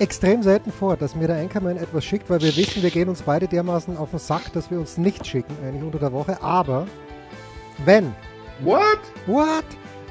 [0.00, 3.22] extrem selten vor, dass mir der Anchorman etwas schickt, weil wir wissen, wir gehen uns
[3.22, 6.42] beide dermaßen auf den Sack, dass wir uns nicht schicken, eigentlich unter der Woche.
[6.42, 6.86] Aber
[7.84, 8.14] wenn.
[8.60, 8.98] What?
[9.26, 9.64] What?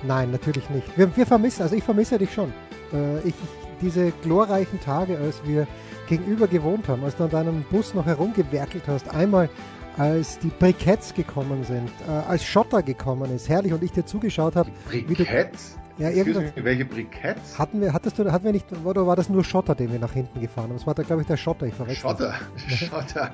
[0.03, 0.97] Nein, natürlich nicht.
[0.97, 2.53] Wir, wir vermissen, also ich vermisse dich schon.
[2.93, 3.33] Äh, ich,
[3.81, 5.67] diese glorreichen Tage, als wir
[6.07, 9.49] gegenüber gewohnt haben, als du an deinem Bus noch herumgewerkelt hast, einmal
[9.97, 14.55] als die Briketts gekommen sind, äh, als Schotter gekommen ist, herrlich, und ich dir zugeschaut
[14.55, 14.69] habe.
[14.89, 15.77] wie du- Briketts?
[15.99, 17.59] Ja, irgendwas- me, welche Briketts?
[17.59, 20.13] Hatten wir, hattest du, hatten wir nicht, oder war das nur Schotter, den wir nach
[20.13, 20.77] hinten gefahren haben?
[20.77, 22.01] Das war da, glaube ich, der Schotter, ich verwechsel.
[22.01, 22.33] Schotter.
[22.67, 23.31] Schotter.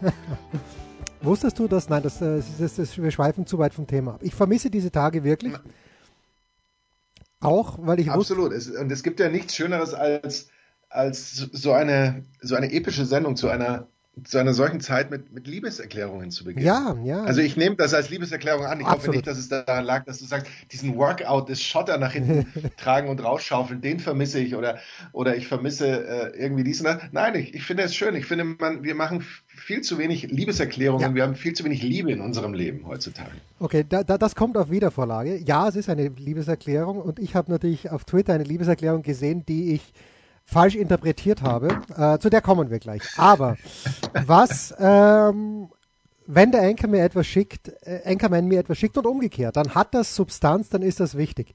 [1.22, 1.88] Wusstest du das?
[1.88, 4.20] Nein, das, äh, das, das, das, wir schweifen zu weit vom Thema ab.
[4.22, 5.54] Ich vermisse diese Tage wirklich.
[7.40, 8.52] Auch, weil ich Absolut.
[8.52, 10.48] Es, und es gibt ja nichts Schöneres als,
[10.88, 13.86] als so eine, so eine epische Sendung zu einer,
[14.22, 16.66] zu einer solchen Zeit mit, mit Liebeserklärungen zu beginnen.
[16.66, 17.24] ja, ja.
[17.24, 18.78] Also ich nehme das als Liebeserklärung an.
[18.78, 19.16] Ich hoffe Absolut.
[19.16, 23.08] nicht, dass es daran lag, dass du sagst, diesen Workout des Schotter nach hinten tragen
[23.08, 24.78] und rausschaufeln, den vermisse ich oder,
[25.12, 27.02] oder ich vermisse äh, irgendwie dies und das.
[27.10, 28.14] Nein, ich, ich finde es schön.
[28.14, 31.08] Ich finde, man, wir machen viel zu wenig Liebeserklärungen.
[31.08, 31.14] Ja.
[31.14, 33.32] Wir haben viel zu wenig Liebe in unserem Leben heutzutage.
[33.58, 35.38] Okay, da, da, das kommt auf Wiedervorlage.
[35.44, 39.74] Ja, es ist eine Liebeserklärung und ich habe natürlich auf Twitter eine Liebeserklärung gesehen, die
[39.74, 39.92] ich
[40.44, 41.80] falsch interpretiert habe.
[41.96, 43.02] Äh, zu der kommen wir gleich.
[43.16, 43.56] Aber
[44.26, 45.68] was, ähm,
[46.26, 50.14] wenn der Anchor mir etwas schickt, äh, mir etwas schickt und umgekehrt, dann hat das
[50.14, 51.54] Substanz, dann ist das wichtig.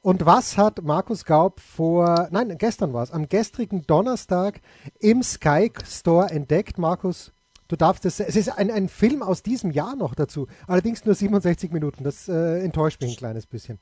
[0.00, 4.60] Und was hat Markus Gaub vor, nein, gestern war es, am gestrigen Donnerstag
[4.98, 7.32] im Sky Store entdeckt, Markus?
[7.68, 11.14] Du darfst es, es ist ein, ein Film aus diesem Jahr noch dazu, allerdings nur
[11.14, 13.78] 67 Minuten, das äh, enttäuscht mich ein kleines bisschen.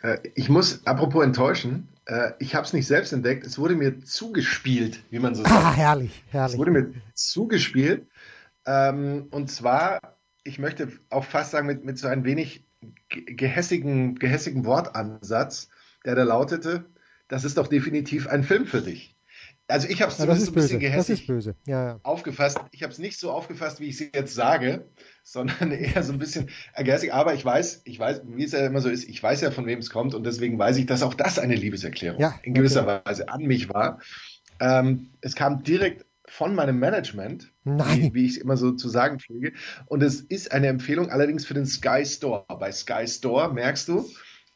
[0.00, 3.46] Äh, ich muss, apropos enttäuschen, äh, ich habe es nicht selbst entdeckt.
[3.46, 5.54] Es wurde mir zugespielt, wie man so sagt.
[5.54, 6.58] Ah, herrlich, Es herrlich.
[6.58, 8.06] wurde mir zugespielt.
[8.66, 12.64] Ähm, und zwar, ich möchte auch fast sagen, mit, mit so ein wenig
[13.08, 15.68] ge- gehässigen, gehässigen Wortansatz,
[16.04, 16.84] der da lautete,
[17.28, 19.16] das ist doch definitiv ein Film für dich.
[19.70, 21.28] Also ich habe es Ja, zumindest ein bisschen gehässig.
[21.66, 22.00] Ja, ja.
[22.02, 22.58] aufgefasst.
[22.72, 24.88] Ich habe es nicht so aufgefasst, wie ich es jetzt sage,
[25.22, 27.12] sondern eher so ein bisschen gehässig.
[27.12, 29.66] Aber ich weiß, ich weiß, wie es ja immer so ist, ich weiß ja, von
[29.66, 33.28] wem es kommt und deswegen weiß ich, dass auch das eine Liebeserklärung in gewisser Weise
[33.28, 34.00] an mich war.
[34.58, 39.18] Ähm, es kam direkt von meinem Management, wie, wie ich es immer so zu sagen
[39.20, 39.52] pflege.
[39.86, 42.44] Und es ist eine Empfehlung allerdings für den Sky Store.
[42.48, 44.08] Bei Sky Store merkst du,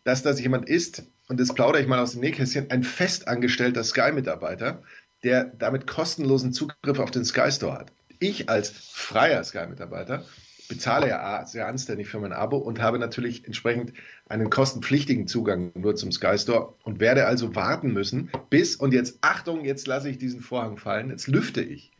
[0.04, 4.82] dass das jemand ist, und das plaudere ich mal aus dem Nähkästchen, ein festangestellter Sky-Mitarbeiter,
[5.24, 7.92] der damit kostenlosen Zugriff auf den Sky Store hat.
[8.18, 10.24] Ich als freier Sky-Mitarbeiter
[10.68, 13.92] bezahle ja sehr anständig für mein Abo und habe natürlich entsprechend
[14.28, 19.18] einen kostenpflichtigen Zugang nur zum Sky Store und werde also warten müssen, bis, und jetzt
[19.20, 21.92] Achtung, jetzt lasse ich diesen Vorhang fallen, jetzt lüfte ich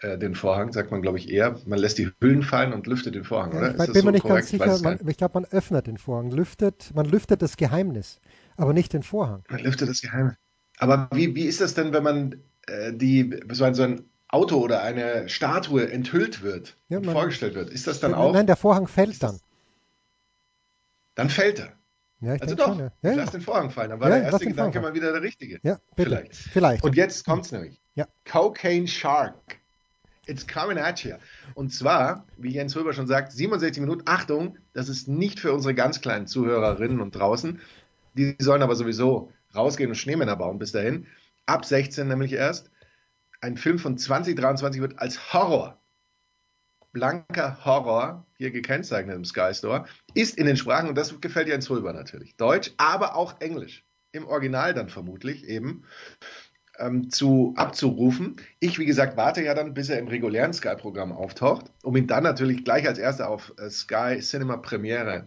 [0.00, 3.14] äh, den Vorhang, sagt man glaube ich eher, man lässt die Hüllen fallen und lüftet
[3.14, 3.84] den Vorhang, Ja, oder?
[3.84, 6.30] ich bin mir nicht ganz Ich weiß sicher, man, ich glaube, man öffnet den Vorhang,
[6.30, 8.20] lüftet, man lüftet das Geheimnis,
[8.56, 9.44] aber nicht den Vorhang.
[9.48, 10.34] Man lüftet das Geheimnis.
[10.78, 12.42] Aber wie, wie ist das denn, wenn man
[12.92, 17.70] die, so ein, so ein Auto oder eine Statue enthüllt wird Ja, man- vorgestellt wird?
[17.70, 18.32] Ist das dann Nein, auch?
[18.32, 19.38] Nein, der Vorhang fällt dann.
[21.14, 21.72] Dann fällt er.
[22.20, 22.90] Ja, Also doch, schon, ja.
[23.02, 23.90] Ja, lass den Vorhang fallen.
[23.90, 25.60] Dann war der erste Gedanke mal wieder der richtige.
[25.62, 26.10] ja bitte.
[26.10, 26.34] Vielleicht.
[26.34, 26.84] Vielleicht.
[26.84, 27.80] Und jetzt kommt's nämlich.
[27.94, 28.06] Ja.
[28.30, 29.34] Cocaine Shark.
[30.26, 31.14] It's coming at you.
[31.54, 34.02] Und zwar, wie Jens Röber schon sagt, 67 Minuten.
[34.06, 37.60] Achtung, das ist nicht für unsere ganz kleinen Zuhörerinnen und draußen.
[38.14, 41.06] Die sollen aber sowieso rausgehen und Schneemänner bauen bis dahin.
[41.46, 42.70] Ab 16 nämlich erst.
[43.40, 45.80] Ein Film von 2023 wird als Horror,
[46.92, 49.84] blanker Horror, hier gekennzeichnet im Sky Store,
[50.14, 53.84] ist in den Sprachen, und das gefällt Jens Röber natürlich, Deutsch, aber auch Englisch.
[54.12, 55.84] Im Original dann vermutlich eben
[56.78, 58.36] ähm, zu abzurufen.
[58.60, 62.24] Ich, wie gesagt, warte ja dann, bis er im regulären Sky-Programm auftaucht, um ihn dann
[62.24, 65.26] natürlich gleich als erster auf äh, Sky Cinema Premiere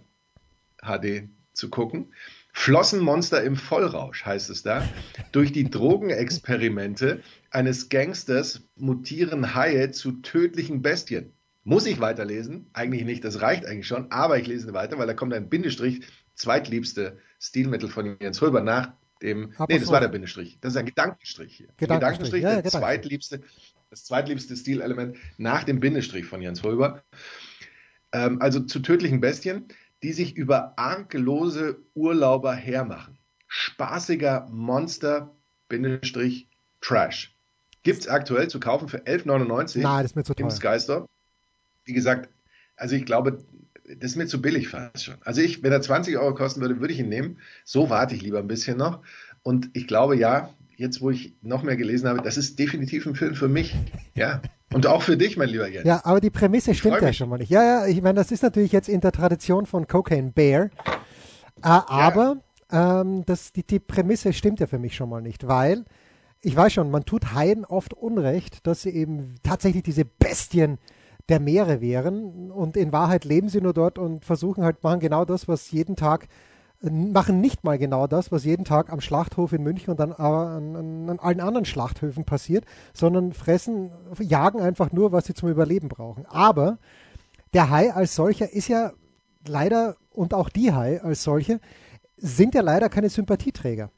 [0.82, 2.14] HD zu gucken.
[2.54, 4.88] Flossenmonster im Vollrausch heißt es da.
[5.32, 11.34] Durch die Drogenexperimente eines Gangsters mutieren Haie zu tödlichen Bestien.
[11.64, 12.70] Muss ich weiterlesen?
[12.74, 16.02] Eigentlich nicht, das reicht eigentlich schon, aber ich lese weiter, weil da kommt ein Bindestrich,
[16.34, 20.78] zweitliebste Stilmittel von Jens Röber nach dem, Aber nee, das war der Bindestrich, das ist
[20.78, 21.68] ein Gedankenstrich hier.
[21.78, 22.82] Gedankenstrich, ja, ja, der Gedankenstrich.
[22.82, 23.42] zweitliebste,
[23.90, 27.04] das zweitliebste Stilelement nach dem Bindestrich von Jens Röber.
[28.12, 29.68] Ähm, also zu tödlichen Bestien,
[30.04, 33.18] die sich über arglose Urlauber hermachen.
[33.48, 35.36] Spaßiger Monster,
[35.68, 36.48] Bindestrich,
[36.82, 37.36] Trash.
[37.84, 40.52] Gibt's aktuell zu kaufen für 11,99 Nein, das ist mir zu im teuer.
[40.52, 41.06] Sky Store.
[41.86, 42.30] wie gesagt,
[42.76, 43.44] also ich glaube,
[43.86, 45.16] das ist mir zu billig fast schon.
[45.22, 47.40] Also ich, wenn er 20 Euro kosten würde, würde ich ihn nehmen.
[47.66, 49.02] So warte ich lieber ein bisschen noch.
[49.42, 53.16] Und ich glaube, ja, jetzt wo ich noch mehr gelesen habe, das ist definitiv ein
[53.16, 53.76] Film für mich.
[54.16, 54.42] Ja.
[54.74, 55.86] Und auch für dich, mein lieber Jens.
[55.86, 57.50] Ja, aber die Prämisse stimmt ja schon mal nicht.
[57.50, 60.66] Ja, ja, ich meine, das ist natürlich jetzt in der Tradition von Cocaine Bear.
[60.66, 60.72] Äh,
[61.64, 62.38] aber
[62.72, 63.02] ja.
[63.02, 65.86] ähm, das, die, die Prämisse stimmt ja für mich schon mal nicht, weil
[66.42, 70.78] ich weiß schon, man tut Haien oft Unrecht, dass sie eben tatsächlich diese Bestien
[71.28, 75.26] der Meere wären und in Wahrheit leben sie nur dort und versuchen halt, machen genau
[75.26, 76.28] das, was jeden Tag,
[76.82, 80.76] machen nicht mal genau das, was jeden Tag am Schlachthof in München und dann an,
[80.76, 85.90] an, an allen anderen Schlachthöfen passiert, sondern fressen, jagen einfach nur, was sie zum Überleben
[85.90, 86.26] brauchen.
[86.26, 86.78] Aber
[87.54, 88.94] der Hai als solcher ist ja
[89.46, 91.60] leider, und auch die Hai als solche,
[92.16, 93.92] sind ja leider keine Sympathieträger.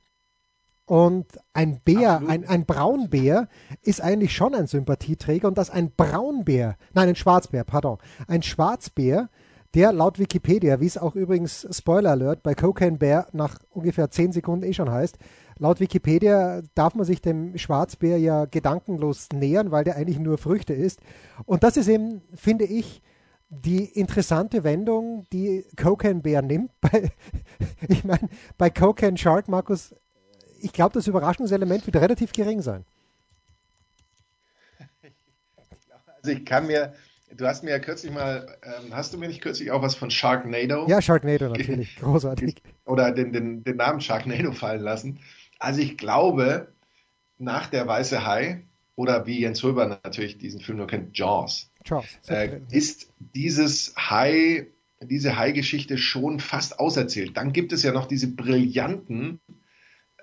[0.85, 3.47] Und ein Bär, ein, ein Braunbär
[3.81, 9.29] ist eigentlich schon ein Sympathieträger und dass ein Braunbär, nein, ein Schwarzbär, pardon, ein Schwarzbär,
[9.73, 14.33] der laut Wikipedia, wie es auch übrigens Spoiler Alert bei Cocaine Bear nach ungefähr 10
[14.33, 15.17] Sekunden eh schon heißt,
[15.57, 20.73] laut Wikipedia darf man sich dem Schwarzbär ja gedankenlos nähern, weil der eigentlich nur Früchte
[20.73, 20.99] isst.
[21.45, 23.01] Und das ist eben, finde ich,
[23.49, 26.71] die interessante Wendung, die Cocaine Bear nimmt.
[26.81, 27.11] Bei,
[27.87, 29.93] ich meine, bei Cocaine Shark, Markus,
[30.61, 32.85] ich glaube, das Überraschungselement wird relativ gering sein.
[36.23, 36.93] Also ich kann mir,
[37.35, 40.11] du hast mir ja kürzlich mal, ähm, hast du mir nicht kürzlich auch was von
[40.11, 40.87] Sharknado?
[40.87, 42.61] Ja, Sharknado natürlich, großartig.
[42.85, 45.19] Oder den, den, den Namen Sharknado fallen lassen.
[45.59, 46.73] Also ich glaube,
[47.37, 48.63] nach der Weiße Hai,
[48.95, 54.67] oder wie Jens Röber natürlich diesen Film nur kennt, Jaws, Jaws äh, ist dieses Hai,
[55.01, 57.35] diese Hai-Geschichte schon fast auserzählt.
[57.37, 59.39] Dann gibt es ja noch diese brillanten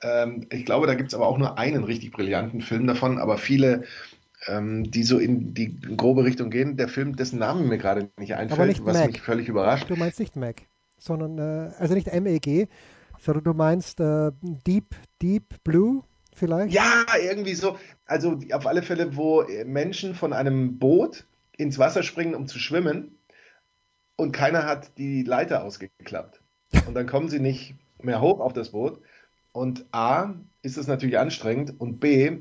[0.02, 3.38] ähm, ich glaube, da gibt es aber auch nur einen richtig brillanten Film davon, aber
[3.38, 3.84] viele,
[4.48, 6.76] die so in die grobe Richtung gehen.
[6.76, 9.12] Der Film, dessen Namen mir gerade nicht einfällt, nicht was Mac.
[9.12, 9.90] mich völlig überrascht.
[9.90, 10.62] Du meinst nicht Mac,
[10.98, 12.68] sondern, äh, also nicht MEG,
[13.18, 14.30] sondern du meinst äh,
[14.66, 16.02] Deep, Deep Blue
[16.34, 16.72] vielleicht?
[16.72, 17.78] Ja, irgendwie so.
[18.06, 23.18] Also auf alle Fälle, wo Menschen von einem Boot ins Wasser springen, um zu schwimmen
[24.16, 26.40] und keiner hat die Leiter ausgeklappt.
[26.86, 29.00] Und dann kommen sie nicht mehr hoch auf das Boot
[29.52, 32.38] und A, ist es natürlich anstrengend und B,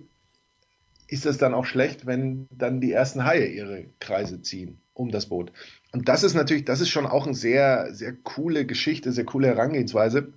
[1.07, 5.27] ist es dann auch schlecht, wenn dann die ersten Haie ihre Kreise ziehen um das
[5.27, 5.51] Boot.
[5.91, 9.47] Und das ist natürlich, das ist schon auch eine sehr, sehr coole Geschichte, sehr coole
[9.47, 10.33] Herangehensweise.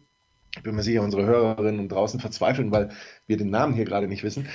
[0.55, 2.91] Ich bin mir sicher, unsere Hörerinnen und draußen verzweifeln, weil
[3.27, 4.49] wir den Namen hier gerade nicht wissen.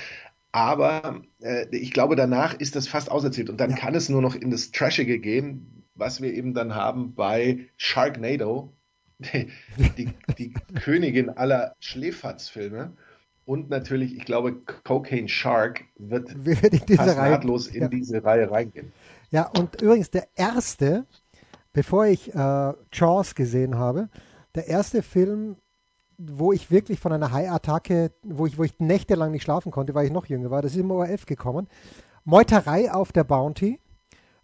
[0.52, 3.76] Aber äh, ich glaube, danach ist das fast auserzählt und dann ja.
[3.76, 8.72] kann es nur noch in das Trashige gehen, was wir eben dann haben bei Sharknado,
[9.18, 9.50] die,
[9.98, 12.96] die, die Königin aller Schläferzfilme.
[13.46, 17.40] Und natürlich, ich glaube, Cocaine Shark wird in fast Reihe,
[17.72, 17.88] in ja.
[17.88, 18.92] diese Reihe reingehen.
[19.30, 21.06] Ja, und übrigens der erste,
[21.72, 24.08] bevor ich äh, Jaws gesehen habe,
[24.56, 25.56] der erste Film,
[26.18, 30.06] wo ich wirklich von einer High-Attacke, wo ich, wo ich nächtelang nicht schlafen konnte, weil
[30.06, 31.68] ich noch jünger war, das ist im ORF gekommen.
[32.24, 33.78] Meuterei auf der Bounty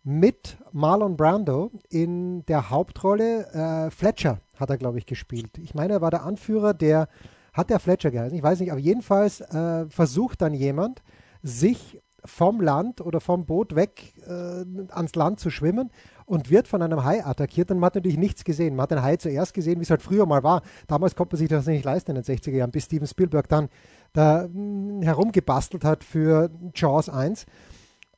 [0.05, 3.47] mit Marlon Brando in der Hauptrolle.
[3.53, 5.59] Äh, Fletcher hat er, glaube ich, gespielt.
[5.59, 7.09] Ich meine, er war der Anführer, der
[7.53, 8.37] hat der Fletcher geheißen.
[8.37, 11.03] Ich weiß nicht, aber jedenfalls äh, versucht dann jemand,
[11.43, 15.91] sich vom Land oder vom Boot weg äh, ans Land zu schwimmen
[16.25, 17.71] und wird von einem Hai attackiert.
[17.71, 18.77] Und man hat natürlich nichts gesehen.
[18.77, 20.63] Man hat den Hai zuerst gesehen, wie es halt früher mal war.
[20.87, 23.69] Damals konnte man sich das nicht leisten in den 60er Jahren, bis Steven Spielberg dann
[24.13, 27.47] da hm, herumgebastelt hat für Jaws 1.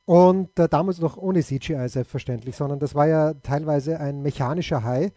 [0.05, 5.11] Und äh, damals noch ohne CGI selbstverständlich, sondern das war ja teilweise ein mechanischer Hai,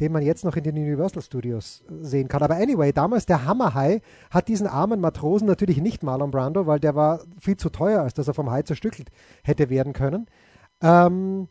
[0.00, 2.42] den man jetzt noch in den Universal Studios äh, sehen kann.
[2.42, 6.94] Aber anyway, damals der Hammerhai hat diesen armen Matrosen natürlich nicht Marlon Brando, weil der
[6.94, 9.10] war viel zu teuer, als dass er vom Hai zerstückelt
[9.42, 10.26] hätte werden können.
[10.80, 11.48] Ähm,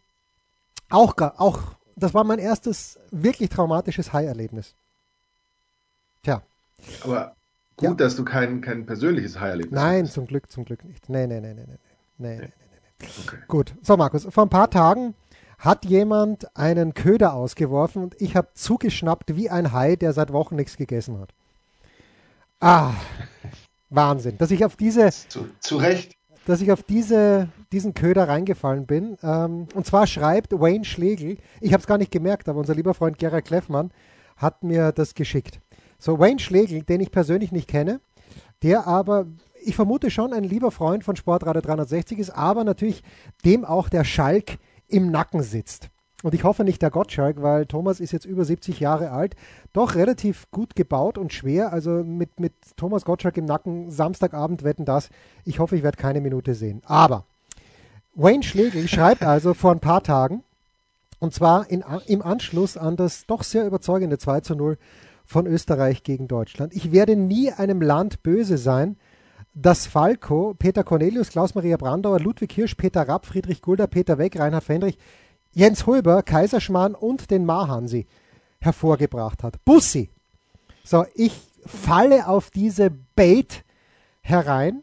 [0.89, 1.59] auch, auch,
[1.95, 4.75] das war mein erstes wirklich traumatisches Hai-Erlebnis.
[6.23, 6.41] Tja.
[7.03, 7.35] Aber
[7.77, 7.93] gut, ja.
[7.95, 9.85] dass du kein, kein persönliches Hai-Erlebnis hast.
[9.85, 11.09] Nein, zum Glück, zum Glück nicht.
[11.09, 11.77] Nee, nee, nee, nee, nee.
[12.17, 12.41] nee, nee.
[12.41, 12.53] nee.
[13.25, 13.37] Okay.
[13.47, 13.73] Gut.
[13.81, 15.15] So, Markus, vor ein paar Tagen
[15.63, 20.57] hat jemand einen Köder ausgeworfen und ich habe zugeschnappt wie ein Hai, der seit Wochen
[20.57, 21.29] nichts gegessen hat.
[22.59, 22.91] Ah,
[23.89, 28.85] Wahnsinn, dass ich auf diese zu, zu Recht, dass ich auf diese, diesen Köder reingefallen
[28.85, 29.17] bin.
[29.23, 32.93] Ähm, und zwar schreibt Wayne Schlegel, ich habe es gar nicht gemerkt, aber unser lieber
[32.93, 33.91] Freund Gerhard Kleffmann
[34.35, 35.61] hat mir das geschickt.
[35.97, 38.01] So Wayne Schlegel, den ich persönlich nicht kenne,
[38.63, 39.27] der aber
[39.63, 43.01] ich vermute schon ein lieber Freund von Sportradio 360 ist, aber natürlich
[43.45, 44.57] dem auch der Schalk
[44.93, 45.89] im Nacken sitzt.
[46.23, 49.35] Und ich hoffe nicht der Gottschalk, weil Thomas ist jetzt über 70 Jahre alt,
[49.73, 51.73] doch relativ gut gebaut und schwer.
[51.73, 55.09] Also mit, mit Thomas Gottschalk im Nacken, Samstagabend wetten das.
[55.43, 56.81] Ich hoffe, ich werde keine Minute sehen.
[56.85, 57.25] Aber
[58.15, 60.43] Wayne Schlegel schreibt also vor ein paar Tagen,
[61.19, 64.77] Und zwar in, im Anschluss an das doch sehr überzeugende 2 zu 0
[65.25, 66.73] von Österreich gegen Deutschland.
[66.73, 68.97] Ich werde nie einem Land böse sein,
[69.53, 74.63] das Falco, Peter Cornelius, Klaus-Maria Brandauer, Ludwig Hirsch, Peter Rapp, Friedrich Gulder, Peter Weck, Reinhard
[74.63, 74.97] Fendrich,
[75.51, 78.07] Jens Hulber, Kaiserschmarrn und den Mahansi
[78.59, 79.63] hervorgebracht hat.
[79.65, 80.09] Bussi.
[80.83, 81.33] So, ich
[81.65, 83.63] falle auf diese Bait
[84.21, 84.82] herein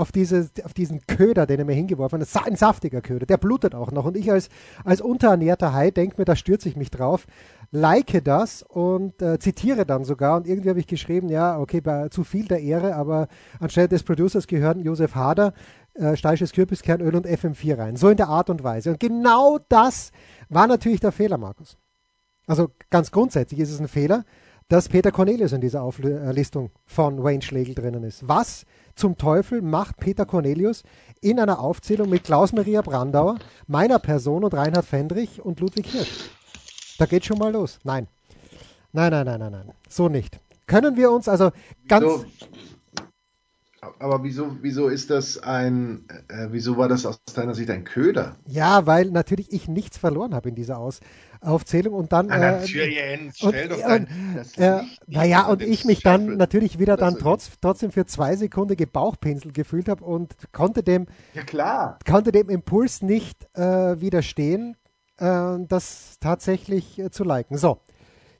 [0.00, 2.46] auf, diese, auf diesen Köder, den er mir hingeworfen hat.
[2.46, 4.06] Ein saftiger Köder, der blutet auch noch.
[4.06, 4.48] Und ich als,
[4.84, 7.26] als unterernährter Hai denke mir, da stürze ich mich drauf,
[7.70, 10.36] like das und äh, zitiere dann sogar.
[10.36, 13.28] Und irgendwie habe ich geschrieben, ja, okay, bei zu viel der Ehre, aber
[13.58, 15.52] anstelle des Producers gehören Josef Hader,
[15.94, 17.96] äh, steirisches Kürbiskernöl und FM4 rein.
[17.96, 18.92] So in der Art und Weise.
[18.92, 20.12] Und genau das
[20.48, 21.76] war natürlich der Fehler, Markus.
[22.46, 24.24] Also ganz grundsätzlich ist es ein Fehler,
[24.70, 28.26] dass Peter Cornelius in dieser Auflistung von Wayne Schlegel drinnen ist.
[28.28, 30.84] Was zum Teufel macht Peter Cornelius
[31.20, 36.30] in einer Aufzählung mit Klaus-Maria Brandauer, meiner Person und Reinhard Fendrich und Ludwig Hirsch?
[36.98, 37.80] Da geht schon mal los.
[37.82, 38.06] Nein.
[38.92, 39.72] Nein, nein, nein, nein, nein.
[39.88, 40.38] So nicht.
[40.68, 41.50] Können wir uns also
[41.88, 42.04] ganz.
[42.04, 42.24] So,
[43.98, 48.36] aber wieso, wieso ist das ein, äh, wieso war das aus deiner Sicht ein Köder?
[48.46, 51.00] Ja, weil natürlich ich nichts verloren habe in dieser Aus,
[51.40, 52.30] Aufzählung und dann.
[52.30, 54.06] Ah, äh, Jens, stell und, doch dein,
[54.56, 59.54] äh, Naja, und ich mich dann natürlich wieder dann trotz, trotzdem für zwei Sekunden gebauchpinselt
[59.54, 61.98] gefühlt habe und konnte dem, ja, klar.
[62.06, 64.76] konnte dem Impuls nicht äh, widerstehen,
[65.18, 67.56] äh, das tatsächlich äh, zu liken.
[67.56, 67.78] So.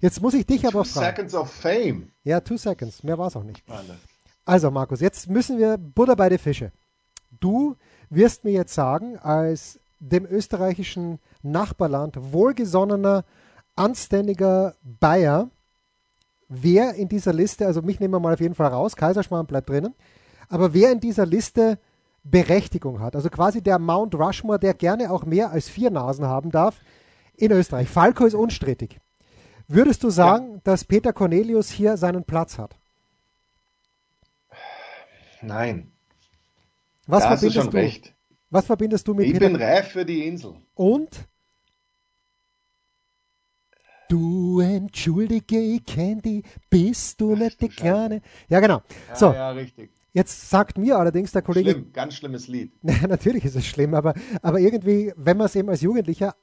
[0.01, 1.17] Jetzt muss ich dich aber two fragen.
[1.17, 2.11] Seconds of Fame.
[2.25, 3.03] Ja, two seconds.
[3.03, 3.63] Mehr war es auch nicht.
[4.45, 6.73] Also, Markus, jetzt müssen wir Butter bei den Fische.
[7.39, 7.77] Du
[8.09, 13.25] wirst mir jetzt sagen, als dem österreichischen Nachbarland wohlgesonnener,
[13.77, 15.51] anständiger Bayer,
[16.49, 19.69] wer in dieser Liste, also mich nehmen wir mal auf jeden Fall raus, Kaiserschmarrn bleibt
[19.69, 19.95] drinnen,
[20.49, 21.79] aber wer in dieser Liste
[22.25, 26.51] Berechtigung hat, also quasi der Mount Rushmore, der gerne auch mehr als vier Nasen haben
[26.51, 26.81] darf,
[27.37, 27.89] in Österreich.
[27.89, 29.01] Falco ist unstrittig.
[29.67, 30.61] Würdest du sagen, ja.
[30.65, 32.77] dass Peter Cornelius hier seinen Platz hat?
[35.41, 35.93] Nein.
[37.07, 37.77] Was da verbindest hast du schon du?
[37.77, 38.15] recht.
[38.51, 39.47] Was verbindest du mit ich Peter?
[39.47, 40.55] Ich bin reif für die Insel.
[40.75, 41.09] Und?
[44.09, 48.23] Du entschuldige, ich kenn die, bist du nicht die Kleine?
[48.49, 48.83] Ja, genau.
[49.09, 49.27] Ja, so.
[49.27, 49.91] ja, richtig.
[50.13, 51.71] Jetzt sagt mir allerdings der Kollege.
[51.71, 52.73] Schlimm, ganz schlimmes Lied.
[53.09, 56.35] Natürlich ist es schlimm, aber, aber irgendwie, wenn man es eben als Jugendlicher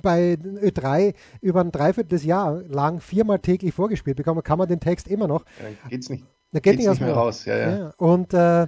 [0.00, 5.28] bei Ö3 über ein Dreivierteljahr lang viermal täglich vorgespielt bekommen, kann man den Text immer
[5.28, 5.44] noch.
[5.60, 6.24] Ja, geht's nicht.
[6.52, 7.44] Da geht geht's nicht mehr raus.
[7.44, 7.78] Ja, ja.
[7.78, 7.92] ja.
[7.98, 8.66] Und äh,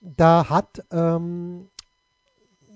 [0.00, 1.69] da hat ähm,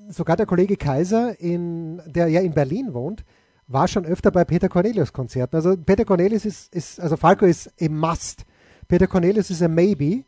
[0.09, 3.25] sogar der Kollege Kaiser, in, der ja in Berlin wohnt,
[3.67, 5.57] war schon öfter bei Peter Cornelius Konzerten.
[5.57, 8.45] Also Peter Cornelius ist, ist also Falco ist a must.
[8.89, 10.25] Peter Cornelius ist a maybe.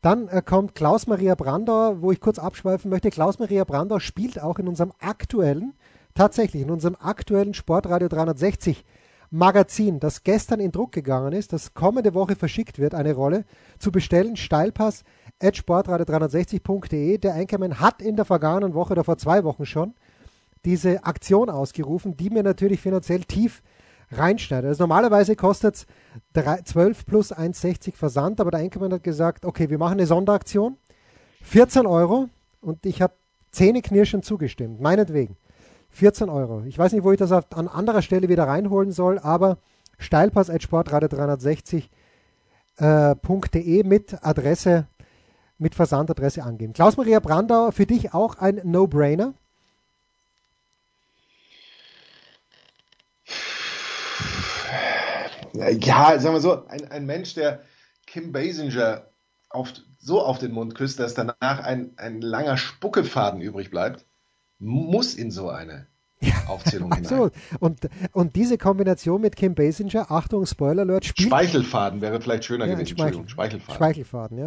[0.00, 3.10] Dann äh, kommt Klaus-Maria Brandauer, wo ich kurz abschweifen möchte.
[3.10, 5.74] Klaus-Maria Brandauer spielt auch in unserem aktuellen,
[6.14, 8.84] tatsächlich in unserem aktuellen Sportradio 360
[9.30, 13.44] Magazin, das gestern in Druck gegangen ist, das kommende Woche verschickt wird, eine Rolle
[13.78, 14.36] zu bestellen.
[14.36, 15.04] Steilpass
[15.40, 17.18] sportradio360.de.
[17.18, 19.94] Der Einkommen hat in der vergangenen Woche oder vor zwei Wochen schon
[20.64, 23.62] diese Aktion ausgerufen, die mir natürlich finanziell tief
[24.12, 24.68] reinschneidet.
[24.68, 25.86] Also normalerweise kostet es
[26.64, 30.76] 12 plus 1,60 Versand, aber der Einkommen hat gesagt, okay, wir machen eine Sonderaktion,
[31.42, 32.28] 14 Euro
[32.60, 33.14] und ich habe
[33.50, 35.36] Zähneknirschen zugestimmt, meinetwegen.
[35.90, 36.62] 14 Euro.
[36.64, 39.58] Ich weiß nicht, wo ich das an anderer Stelle wieder reinholen soll, aber
[39.98, 44.86] Steilpass at sportradio 360.de äh, mit Adresse,
[45.62, 46.72] mit Versandadresse angeben.
[46.72, 49.34] Klaus-Maria Brandauer, für dich auch ein No-Brainer?
[55.54, 57.62] Ja, sagen wir so, ein, ein Mensch, der
[58.06, 59.06] Kim Basinger
[59.50, 64.06] auf, so auf den Mund küsst, dass danach ein, ein langer Spuckefaden übrig bleibt,
[64.58, 65.86] muss in so eine
[66.46, 67.32] Aufzählung Absolut.
[67.60, 71.28] Und, und diese Kombination mit Kim Basinger, Achtung, Spoiler Alert, spielt.
[71.28, 72.88] Speichelfaden wäre vielleicht schöner ja, gewesen.
[72.88, 73.74] Speichel, Speichelfaden.
[73.74, 74.38] Speichelfaden,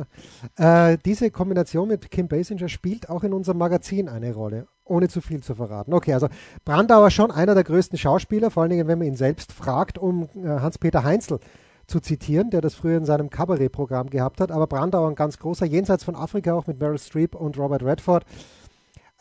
[0.57, 0.91] ja.
[0.91, 5.21] Äh, diese Kombination mit Kim Basinger spielt auch in unserem Magazin eine Rolle, ohne zu
[5.21, 5.93] viel zu verraten.
[5.93, 6.27] Okay, also
[6.63, 10.29] Brandauer schon einer der größten Schauspieler, vor allen Dingen, wenn man ihn selbst fragt, um
[10.35, 11.39] äh, Hans-Peter Heinzel
[11.87, 14.51] zu zitieren, der das früher in seinem Kabarettprogramm gehabt hat.
[14.51, 18.25] Aber Brandauer ein ganz großer, jenseits von Afrika auch mit Meryl Streep und Robert Redford.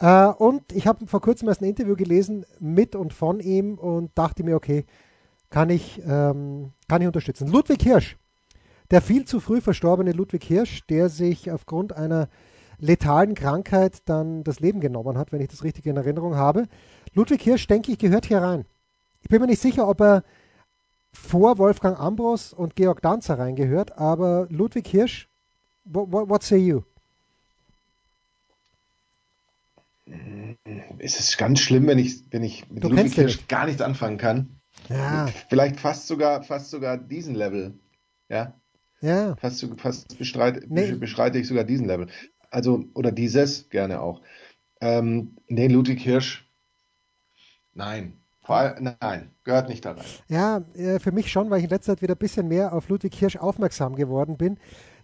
[0.04, 4.10] Äh, und ich habe vor kurzem erst ein Interview gelesen mit und von ihm und
[4.14, 4.84] dachte mir, okay,
[5.48, 7.48] kann ich, ähm, kann ich unterstützen.
[7.48, 8.18] Ludwig Hirsch,
[8.90, 12.28] der viel zu früh verstorbene Ludwig Hirsch, der sich aufgrund einer
[12.78, 16.66] letalen Krankheit dann das Leben genommen hat, wenn ich das richtig in Erinnerung habe.
[17.14, 18.66] Ludwig Hirsch, denke ich, gehört hier rein.
[19.22, 20.22] Ich bin mir nicht sicher, ob er
[21.14, 25.30] vor Wolfgang Ambros und Georg Danzer reingehört, aber Ludwig Hirsch,
[25.84, 26.82] what, what say you?
[30.98, 34.18] Es ist ganz schlimm, wenn ich, wenn ich mit Du Ludwig Hirsch gar nichts anfangen
[34.18, 34.60] kann.
[34.88, 37.78] Ja, Vielleicht fast sogar, fast sogar diesen Level.
[38.28, 38.54] Ja,
[39.00, 39.36] ja.
[39.36, 40.92] fast, fast bestreit, Nee.
[40.92, 42.08] beschreite ich sogar diesen Level.
[42.50, 44.22] Also, oder dieses gerne auch.
[44.80, 46.48] Ähm, nee, Ludwig Hirsch.
[47.72, 48.20] Nein.
[48.42, 50.04] Vor allem, nein, gehört nicht da rein.
[50.28, 52.88] Ja, äh, für mich schon, weil ich in letzter Zeit wieder ein bisschen mehr auf
[52.90, 54.58] Ludwig Hirsch aufmerksam geworden bin.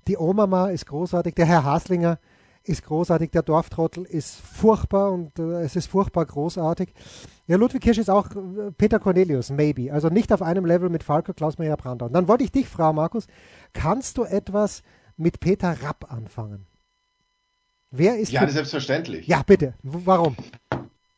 [0.09, 2.19] Die Oma ist großartig, der Herr Haslinger
[2.63, 6.93] ist großartig, der Dorftrottel ist furchtbar und äh, es ist furchtbar großartig.
[7.47, 9.93] Ja, Ludwig Hirsch ist auch äh, Peter Cornelius, maybe.
[9.93, 12.07] Also nicht auf einem Level mit Falco, Klaus-Maria Brandau.
[12.07, 13.27] Und dann wollte ich dich fragen, Markus,
[13.73, 14.83] kannst du etwas
[15.17, 16.67] mit Peter Rapp anfangen?
[17.91, 19.27] Wer ist Ja, selbstverständlich.
[19.27, 19.75] ja, bitte.
[19.83, 20.37] W warum?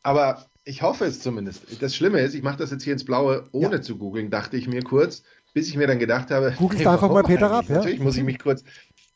[0.02, 1.82] Aber ich hoffe es zumindest.
[1.82, 4.68] Das Schlimme ist, ich mache das jetzt hier ins Blaue, ohne zu googeln, dachte ich
[4.68, 5.22] mir kurz,
[5.54, 7.58] bis ich mir dann gedacht habe, Googelst einfach warum mal Peter eigentlich?
[7.58, 7.76] Rapp, ja?
[7.76, 8.64] Natürlich muss ich mich kurz,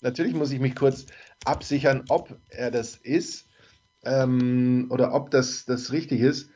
[0.03, 1.07] natürlich muss ich mich kurz
[1.45, 3.47] absichern, ob er das ist
[4.05, 6.51] ähm, oder ob das, das richtig ist.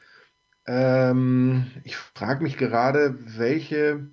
[0.67, 4.09] Ähm, ich frage mich gerade, welche,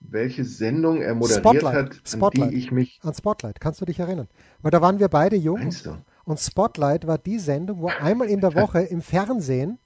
[0.00, 1.74] welche Sendung er moderiert Spotlight.
[1.74, 2.50] hat, an Spotlight.
[2.50, 3.00] die ich mich.
[3.02, 4.28] An Spotlight, kannst du dich erinnern?
[4.60, 5.60] Weil da waren wir beide jung.
[5.60, 5.96] Meinst du?
[6.24, 9.78] Und Spotlight war die Sendung, wo einmal in der Woche im Fernsehen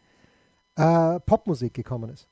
[0.76, 2.28] äh, Popmusik gekommen ist.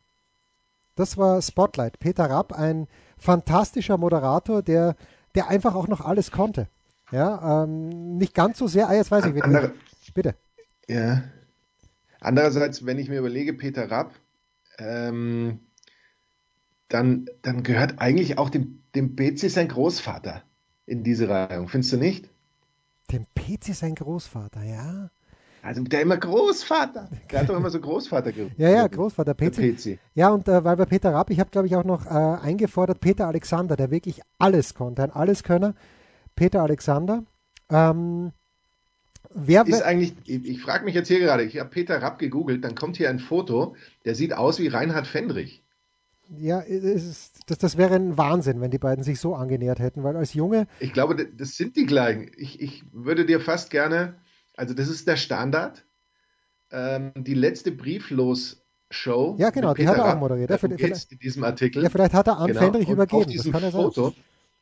[0.94, 1.98] Das war Spotlight.
[1.98, 2.88] Peter Rapp, ein
[3.18, 4.96] fantastischer Moderator, der,
[5.34, 6.68] der einfach auch noch alles konnte.
[7.12, 8.88] Ja, ähm, nicht ganz so sehr.
[8.88, 9.44] Ah, jetzt weiß ich wieder.
[9.44, 9.72] Andere,
[10.14, 10.34] Bitte.
[10.88, 11.22] Ja.
[12.20, 14.12] Andererseits, wenn ich mir überlege, Peter Rapp,
[14.78, 15.60] ähm,
[16.88, 20.42] dann, dann gehört eigentlich auch dem, dem BC sein Großvater
[20.86, 21.68] in diese Reihung.
[21.68, 22.28] Findest du nicht?
[23.12, 25.10] Dem PC sein Großvater, ja.
[25.62, 27.08] Also der immer Großvater.
[27.30, 29.34] Der hat doch immer so Großvater ge Ja, ja, Großvater.
[29.34, 29.98] PC.
[30.14, 33.00] Ja, und äh, weil bei Peter Rapp, ich habe glaube ich auch noch äh, eingefordert,
[33.00, 35.74] Peter Alexander, der wirklich alles konnte, ein Alleskönner.
[36.36, 37.24] Peter Alexander.
[37.70, 38.32] Ähm,
[39.34, 42.62] wer, Ist eigentlich, ich, ich frage mich jetzt hier gerade, ich habe Peter Rapp gegoogelt,
[42.64, 43.74] dann kommt hier ein Foto,
[44.04, 45.64] der sieht aus wie Reinhard Fendrich.
[46.28, 50.16] ja, ist, das, das wäre ein Wahnsinn, wenn die beiden sich so angenähert hätten, weil
[50.16, 52.30] als Junge, Ich glaube, das sind die gleichen.
[52.36, 54.14] Ich, ich würde dir fast gerne,
[54.56, 55.84] also das ist der Standard,
[56.72, 59.36] ähm, die letzte Brieflos-Show.
[59.38, 60.50] Ja, genau, die hat er auch moderiert.
[60.50, 61.82] Ja, in diesem Artikel.
[61.82, 63.70] ja, vielleicht hat er an Genau, Fendrich übergeben, Auf das diesem, kann er.
[63.70, 64.12] Foto,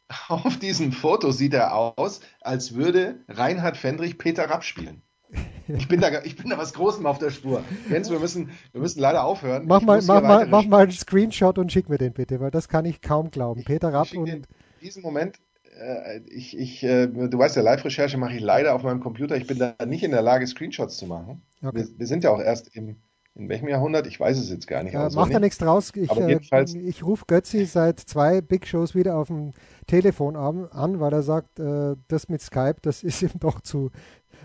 [0.28, 5.02] auf diesem Foto sieht er aus, als würde Reinhard Fendrich Peter Rapp spielen.
[5.66, 7.64] Ich bin da, ich bin da was Großem auf der Spur.
[7.88, 9.64] Jens, wir müssen, wir müssen leider aufhören.
[9.66, 12.68] Mach mal, mach, mal, mach mal einen Screenshot und schick mir den bitte, weil das
[12.68, 13.64] kann ich kaum glauben.
[13.64, 14.46] Peter Rapp und in
[14.82, 15.38] diesem Moment,
[15.80, 19.36] äh, ich, ich, äh, du weißt ja, Live-Recherche mache ich leider auf meinem Computer.
[19.36, 21.40] Ich bin da nicht in der Lage, Screenshots zu machen.
[21.62, 21.76] Okay.
[21.76, 22.96] Wir, wir sind ja auch erst im,
[23.36, 24.06] in welchem Jahrhundert?
[24.06, 24.92] Ich weiß es jetzt gar nicht.
[24.92, 25.16] Ja, auswendig.
[25.16, 25.92] macht da nichts draus.
[25.94, 29.52] Ich, äh, jedenfalls- ich rufe Götzi seit zwei Big Shows wieder auf dem
[29.86, 33.90] Telefon an, an weil er sagt, äh, das mit Skype, das ist ihm doch zu,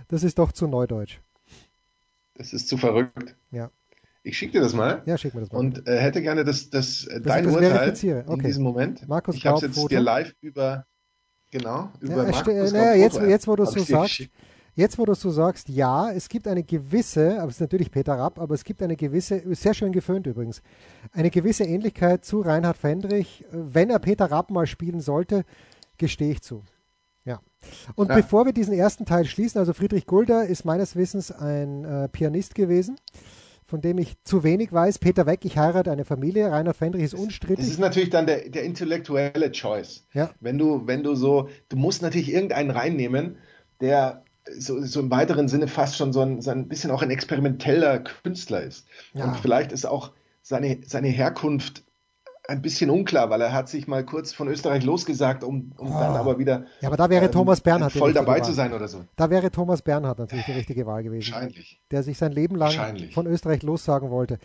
[0.08, 1.20] das ist doch zu neudeutsch.
[2.36, 3.36] Das ist zu verrückt.
[3.52, 3.70] Ja,
[4.24, 5.60] Ich schicke dir das mal ja schick mir das mal.
[5.60, 8.20] und äh, hätte gerne das, das, äh, dein das Urteil verifiziere.
[8.22, 8.48] in Okay.
[8.48, 9.08] diesem Moment.
[9.08, 9.88] Markus ich habe es jetzt Foto.
[9.90, 10.86] dir live über,
[11.52, 14.30] genau, über Ja, Markus Gaub naja, jetzt, jetzt, wo du hab so sagst.
[14.76, 18.14] Jetzt, wo du so sagst, ja, es gibt eine gewisse, aber es ist natürlich Peter
[18.18, 20.62] Rapp, aber es gibt eine gewisse, sehr schön geföhnt übrigens,
[21.12, 23.46] eine gewisse Ähnlichkeit zu Reinhard Fendrich.
[23.52, 25.44] Wenn er Peter Rapp mal spielen sollte,
[25.98, 26.64] gestehe ich zu.
[27.26, 27.40] Ja.
[27.96, 28.16] Und Ja.
[28.16, 32.56] bevor wir diesen ersten Teil schließen, also Friedrich Gulda ist meines Wissens ein äh, Pianist
[32.56, 32.96] gewesen,
[33.66, 34.98] von dem ich zu wenig weiß.
[35.00, 36.50] Peter Weck, ich heirate eine Familie.
[36.52, 37.68] Reinhard Fendrich ist Das unstrittig.
[37.68, 40.06] ist natürlich dann der, der intellektuelle Choice.
[40.14, 40.32] Ja.
[40.40, 43.36] Wenn du, wenn du so, du musst natürlich irgendeinen reinnehmen,
[43.82, 44.24] der
[44.58, 48.00] so, so im weiteren Sinne fast schon so ein, so ein bisschen auch ein experimenteller
[48.00, 48.88] Künstler ist.
[49.14, 49.26] Ja.
[49.26, 51.84] Und vielleicht ist auch seine, seine Herkunft
[52.50, 56.16] ein bisschen unklar, weil er hat sich mal kurz von Österreich losgesagt, um, um dann
[56.16, 59.06] aber wieder Ja, aber da wäre ähm, Thomas Bernhard voll dabei zu sein oder so.
[59.16, 61.32] Da wäre Thomas Bernhard natürlich die richtige Wahl gewesen.
[61.32, 61.80] Wahrscheinlich.
[61.92, 62.74] der sich sein Leben lang
[63.14, 64.40] von Österreich lossagen wollte.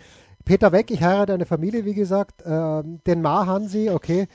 [0.44, 2.42] Peter Weck, ich heirate eine Familie, wie gesagt.
[2.44, 4.28] Ähm, den Mahansi, okay,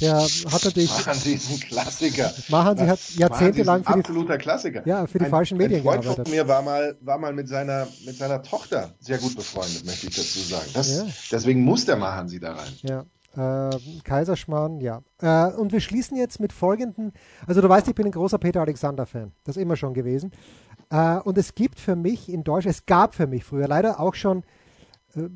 [0.00, 2.32] der hat natürlich, Machen diesen Klassiker.
[2.48, 4.86] Mahansi hat jahrzehntelang Machen für die, absoluter Klassiker.
[4.86, 6.28] Ja, für die ein, falschen Medien Ein Freund gearbeitet.
[6.28, 10.06] von mir war mal, war mal mit seiner, mit seiner Tochter sehr gut befreundet, möchte
[10.08, 10.66] ich dazu sagen.
[10.74, 11.06] Das, Ja.
[11.32, 12.72] Deswegen muss der Mahansi da rein.
[12.82, 13.04] ja,
[13.36, 15.02] äh, Kaiserschmarrn, ja.
[15.20, 17.12] Äh, und wir schließen jetzt mit folgenden,
[17.46, 20.32] also du weißt, ich bin ein großer Peter Alexander-Fan, das immer schon gewesen.
[20.90, 24.14] Äh, und es gibt für mich in Deutschland, es gab für mich früher, leider auch
[24.14, 24.44] schon,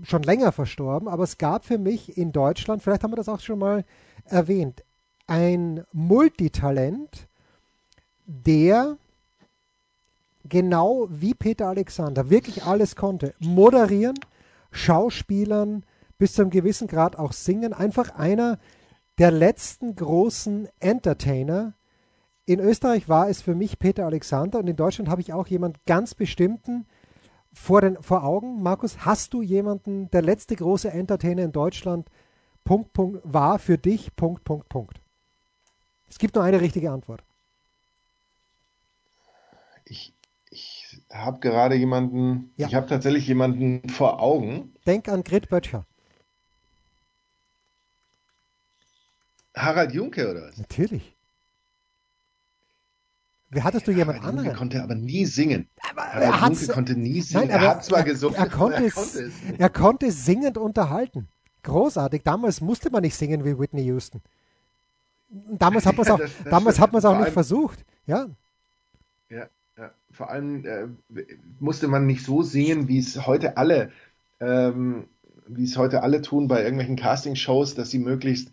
[0.02, 3.40] schon länger verstorben, aber es gab für mich in Deutschland, vielleicht haben wir das auch
[3.40, 3.84] schon mal
[4.24, 4.84] erwähnt,
[5.26, 7.28] ein Multitalent,
[8.26, 8.96] der
[10.48, 13.34] genau wie Peter Alexander wirklich alles konnte.
[13.38, 14.18] Moderieren,
[14.70, 15.84] Schauspielern,
[16.18, 17.72] bis zu einem gewissen Grad auch singen.
[17.72, 18.58] Einfach einer
[19.18, 21.74] der letzten großen Entertainer.
[22.44, 25.84] In Österreich war es für mich Peter Alexander und in Deutschland habe ich auch jemand
[25.86, 26.86] ganz bestimmten,
[27.58, 29.04] vor, den, vor Augen, Markus?
[29.04, 32.08] Hast du jemanden, der letzte große Entertainer in Deutschland,
[32.64, 35.00] Punkt, Punkt, war für dich, Punkt, Punkt, Punkt?
[36.08, 37.22] Es gibt nur eine richtige Antwort.
[39.84, 40.14] Ich,
[40.50, 42.68] ich habe gerade jemanden, ja.
[42.68, 44.74] ich habe tatsächlich jemanden vor Augen.
[44.86, 45.84] Denk an Grit Böttcher.
[49.54, 50.56] Harald Junke oder was?
[50.56, 51.17] Natürlich.
[53.50, 54.46] Wie hattest du jemand Harald anderen?
[54.46, 55.68] Junke konnte aber nie singen.
[55.90, 57.48] Aber Harald Junke konnte nie singen.
[57.48, 61.28] Nein, er hat zwar gesungen, er konnte, er es, konnte es er konnte singend unterhalten.
[61.62, 62.22] Großartig.
[62.24, 64.20] Damals musste man nicht singen wie Whitney Houston.
[65.30, 66.82] Damals hat man es Ja, auch, das- das damals stimmt.
[66.86, 67.84] hat man es auch nicht allem- versucht.
[68.06, 68.28] Ja,
[69.30, 69.90] Ja, ja.
[70.12, 70.86] Vor allem äh,
[71.60, 73.90] musste man nicht so singen, wie es heute alle,
[74.40, 75.04] ähm,
[75.46, 78.50] wie es heute alle tun bei irgendwelchen Castingshows, dass sie möglichst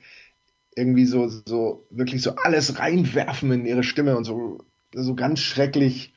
[0.76, 4.64] irgendwie so, so wirklich so alles reinwerfen in ihre Stimme und so,
[5.04, 6.14] so ganz schrecklich,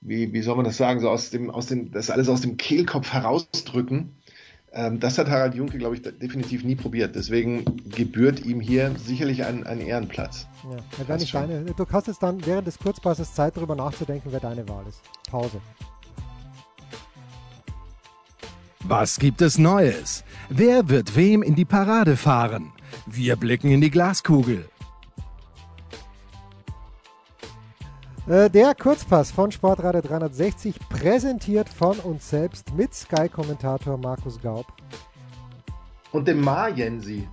[0.00, 2.56] wie, wie soll man das sagen, so aus dem, aus dem, das alles aus dem
[2.56, 4.16] Kehlkopf herausdrücken.
[4.72, 7.16] Ähm, das hat Harald Junke, glaube ich, definitiv nie probiert.
[7.16, 10.46] Deswegen gebührt ihm hier sicherlich ein, ein Ehrenplatz.
[10.64, 11.04] ja.
[11.06, 11.48] ja ich schon.
[11.48, 15.00] deine, du hast jetzt dann während des Kurzpasses Zeit, darüber nachzudenken, wer deine Wahl ist.
[15.28, 15.60] Pause.
[18.84, 20.24] Was gibt es Neues?
[20.48, 22.72] Wer wird wem in die Parade fahren?
[23.06, 24.68] Wir blicken in die Glaskugel.
[28.30, 34.66] Der Kurzpass von Sportradio 360, präsentiert von uns selbst mit Sky-Kommentator Markus Gaub.
[36.12, 37.26] Und dem Ma Jensi.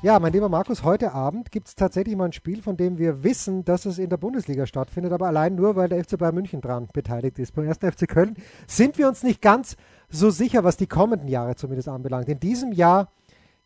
[0.00, 3.24] Ja, mein lieber Markus, heute Abend gibt es tatsächlich mal ein Spiel, von dem wir
[3.24, 6.60] wissen, dass es in der Bundesliga stattfindet, aber allein nur, weil der FC Bayern München
[6.60, 7.56] dran beteiligt ist.
[7.56, 8.36] Beim ersten FC Köln
[8.68, 9.76] sind wir uns nicht ganz
[10.08, 12.28] so sicher, was die kommenden Jahre zumindest anbelangt.
[12.28, 13.10] In diesem Jahr,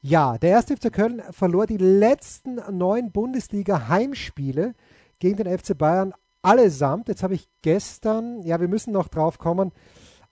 [0.01, 4.75] ja, der erste FC Köln verlor die letzten neun Bundesliga-Heimspiele
[5.19, 7.09] gegen den FC Bayern allesamt.
[7.09, 9.73] Jetzt habe ich gestern, ja, wir müssen noch drauf kommen,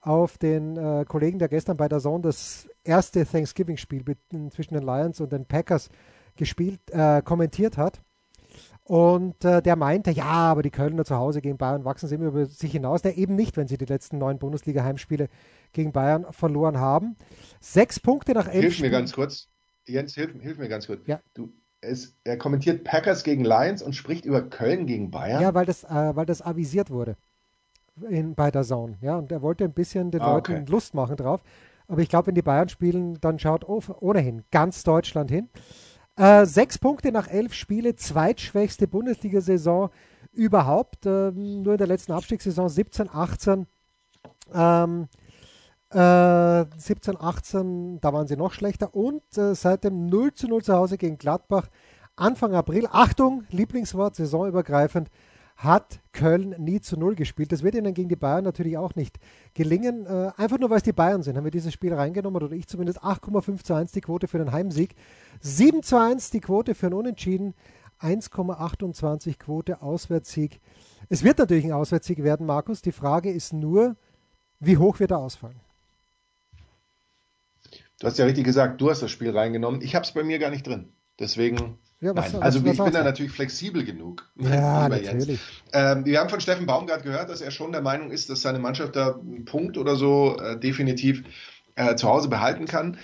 [0.01, 4.83] auf den äh, Kollegen, der gestern bei der Zone das erste Thanksgiving-Spiel mit- zwischen den
[4.83, 5.89] Lions und den Packers
[6.37, 8.01] gespielt, äh, kommentiert hat.
[8.85, 12.27] Und äh, der meinte, ja, aber die Kölner zu Hause gegen Bayern wachsen sie immer
[12.27, 13.01] über sich hinaus.
[13.01, 15.29] Der eben nicht, wenn sie die letzten neun Bundesliga-Heimspiele
[15.73, 17.17] gegen Bayern verloren haben.
[17.61, 18.93] Sechs Punkte nach elf Hilf mir Spielen.
[18.93, 19.49] ganz kurz.
[19.87, 21.01] Jens, hilf, hilf mir ganz kurz.
[21.07, 21.21] Ja.
[21.33, 25.43] Du, es, er kommentiert Packers gegen Lions und spricht über Köln gegen Bayern.
[25.43, 27.17] Ja, weil das, äh, weil das avisiert wurde
[28.09, 28.97] in, bei der Zone.
[29.03, 30.65] Ja, und er wollte ein bisschen den Ah, Leuten okay.
[30.71, 31.43] Lust machen drauf.
[31.89, 35.49] Aber ich glaube, wenn die Bayern spielen, dann schaut oh- ohnehin ganz Deutschland hin.
[36.17, 39.91] Äh, sechs Punkte nach elf Spiele, zweitschwächste Bundesliga-Saison
[40.33, 41.05] überhaupt.
[41.07, 43.67] Ähm, nur in der letzten Abstiegssaison 17, 18.
[44.55, 45.09] Ähm,
[45.95, 48.95] äh, 17, 18, da waren sie noch schlechter.
[48.95, 51.69] Und äh, seit dem 0 zu 0 zu Hause gegen Gladbach
[52.17, 55.09] Anfang April, Achtung, Lieblingswort, saisonübergreifend,
[55.57, 57.53] hat Köln nie zu Null gespielt.
[57.53, 59.19] Das wird ihnen gegen die Bayern natürlich auch nicht
[59.55, 60.07] gelingen.
[60.07, 62.67] Äh, einfach nur, weil es die Bayern sind, haben wir dieses Spiel reingenommen, oder ich
[62.67, 63.03] zumindest.
[63.03, 64.95] 8,5 zu 1 die Quote für den Heimsieg,
[65.41, 67.55] 7 zu 1 die Quote für einen Unentschieden,
[68.01, 70.61] 1,28 Quote Auswärtssieg.
[71.09, 72.83] Es wird natürlich ein Auswärtssieg werden, Markus.
[72.83, 73.97] Die Frage ist nur,
[74.59, 75.61] wie hoch wird er ausfallen?
[78.03, 79.81] Du hast ja richtig gesagt, du hast das Spiel reingenommen.
[79.81, 80.93] Ich habe es bei mir gar nicht drin.
[81.21, 81.79] Deswegen.
[82.01, 82.43] Ja, was- nein.
[82.43, 84.29] Also was ich bin da natürlich flexibel genug.
[84.41, 85.39] Ja, natürlich.
[85.73, 88.59] Ähm, wir haben von Steffen Baumgart gehört, dass er schon der Meinung ist, dass seine
[88.59, 91.23] Mannschaft da einen Punkt oder so äh, definitiv
[91.77, 92.99] äh, zu Hause behalten kann.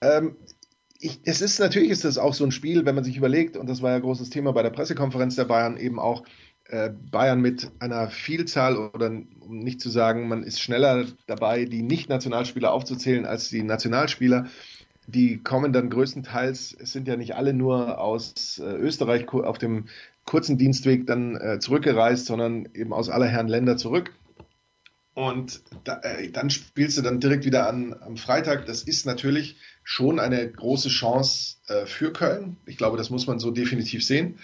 [0.00, 0.36] Ähm,
[1.00, 3.68] ich, es ist natürlich ist das auch so ein Spiel, wenn man sich überlegt, und
[3.68, 6.22] das war ja großes Thema bei der Pressekonferenz der Bayern, eben auch
[7.10, 12.72] Bayern mit einer Vielzahl oder um nicht zu sagen, man ist schneller dabei, die Nicht-Nationalspieler
[12.72, 14.48] aufzuzählen als die Nationalspieler.
[15.06, 19.86] Die kommen dann größtenteils, es sind ja nicht alle nur aus äh, Österreich auf dem
[20.26, 24.12] kurzen Dienstweg dann äh, zurückgereist, sondern eben aus aller Herren Länder zurück.
[25.14, 28.66] Und da, äh, dann spielst du dann direkt wieder an am Freitag.
[28.66, 32.58] Das ist natürlich schon eine große Chance äh, für Köln.
[32.66, 34.38] Ich glaube, das muss man so definitiv sehen.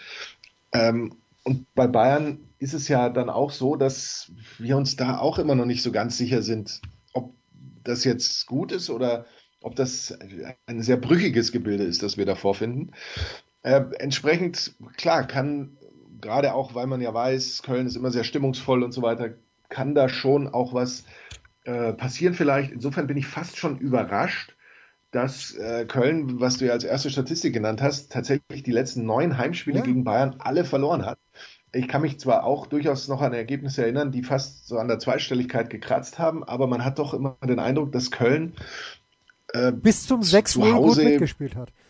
[0.73, 5.39] Ähm, und bei Bayern ist es ja dann auch so, dass wir uns da auch
[5.39, 6.81] immer noch nicht so ganz sicher sind,
[7.13, 7.35] ob
[7.85, 9.27] das jetzt gut ist oder
[9.63, 10.17] ob das
[10.67, 12.93] ein sehr brüchiges Gebilde ist, das wir da vorfinden.
[13.63, 15.77] Äh, entsprechend, klar, kann
[16.21, 19.31] gerade auch, weil man ja weiß, Köln ist immer sehr stimmungsvoll und so weiter,
[19.69, 21.05] kann da schon auch was
[21.65, 22.73] äh, passieren vielleicht.
[22.73, 24.54] Insofern bin ich fast schon überrascht,
[25.15, 29.39] dass äh, Köln, was du ja als erste Statistik genannt hast, tatsächlich die letzten neun
[29.39, 29.83] Heimspiele Ja.
[29.83, 31.19] gegen Bayern alle verloren hat.
[31.73, 34.99] Ich kann mich zwar auch durchaus noch an Ergebnisse erinnern, die fast so an der
[34.99, 38.55] Zweistelligkeit gekratzt haben, aber man hat doch immer den Eindruck, dass Köln
[39.53, 41.73] äh, Bis zum Zu 6-0 gut mitgespielt hat.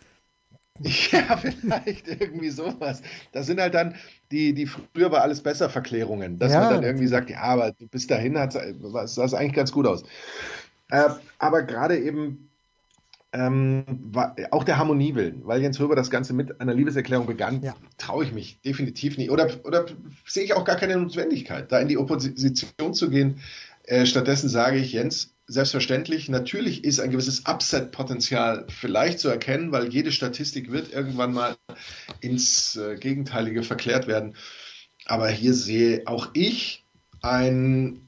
[1.11, 3.01] Ja, vielleicht irgendwie sowas.
[3.31, 3.95] Das sind halt dann
[4.29, 7.71] die, die früher war alles besser Verklärungen, dass ja, man dann irgendwie sagt, ja, aber
[7.91, 10.03] bis dahin sah es eigentlich ganz gut aus.
[10.89, 11.09] Äh,
[11.39, 12.49] aber gerade eben
[13.35, 17.61] ähm, war, auch der Harmonie willen, weil Jens Röber das Ganze mit einer Liebeserklärung begann,
[17.61, 17.75] ja.
[17.97, 19.29] traue ich mich definitiv nicht.
[19.29, 19.85] Oder, oder
[20.25, 23.41] sehe ich auch gar keine Notwendigkeit, da in die Opposition zu gehen.
[23.83, 29.89] Äh, stattdessen sage ich, Jens, selbstverständlich, natürlich ist ein gewisses Upset-Potenzial vielleicht zu erkennen, weil
[29.93, 31.55] jede Statistik wird irgendwann mal
[32.21, 34.35] ins äh, Gegenteilige verklärt werden.
[35.05, 36.85] Aber hier sehe auch ich
[37.21, 38.07] ein,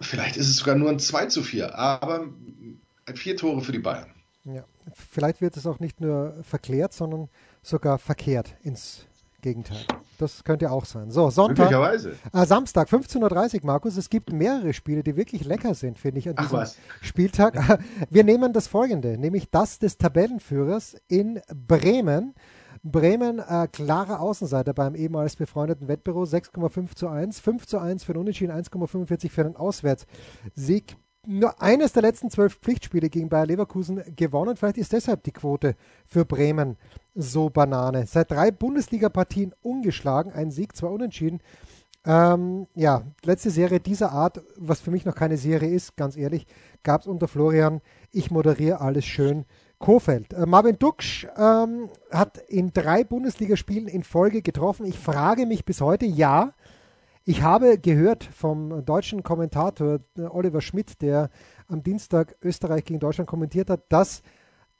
[0.00, 2.28] vielleicht ist es sogar nur ein 2 zu 4, aber
[3.14, 4.15] vier Tore für die Bayern.
[4.46, 7.28] Ja, vielleicht wird es auch nicht nur verklärt, sondern
[7.62, 9.06] sogar verkehrt ins
[9.42, 9.84] Gegenteil.
[10.18, 11.10] Das könnte auch sein.
[11.10, 11.70] So, Sonntag.
[12.32, 13.96] Äh, Samstag, 15.30 Uhr, Markus.
[13.96, 16.64] Es gibt mehrere Spiele, die wirklich lecker sind, finde ich, an diesem
[17.02, 17.80] Spieltag.
[18.10, 22.34] Wir nehmen das folgende, nämlich das des Tabellenführers in Bremen.
[22.82, 28.12] Bremen, äh, klarer Außenseiter beim ehemals befreundeten Wettbüro, 6,5 zu 1, 5 zu 1 für
[28.12, 30.96] den Unentschieden, 1,45 für den Auswärtssieg
[31.26, 34.56] nur eines der letzten zwölf Pflichtspiele gegen Bayer Leverkusen gewonnen.
[34.56, 36.76] Vielleicht ist deshalb die Quote für Bremen
[37.14, 38.06] so Banane.
[38.06, 41.40] Seit drei Bundesliga-Partien ungeschlagen, ein Sieg, zwei Unentschieden.
[42.04, 46.46] Ähm, ja, letzte Serie dieser Art, was für mich noch keine Serie ist, ganz ehrlich,
[46.84, 47.80] gab es unter Florian.
[48.12, 49.44] Ich moderiere alles schön.
[49.78, 50.32] Kofeld.
[50.32, 54.86] Äh, Marvin Duksch ähm, hat in drei Bundesligaspielen in Folge getroffen.
[54.86, 56.54] Ich frage mich bis heute, ja,
[57.28, 61.28] ich habe gehört vom deutschen Kommentator äh, Oliver Schmidt, der
[61.66, 64.22] am Dienstag Österreich gegen Deutschland kommentiert hat, dass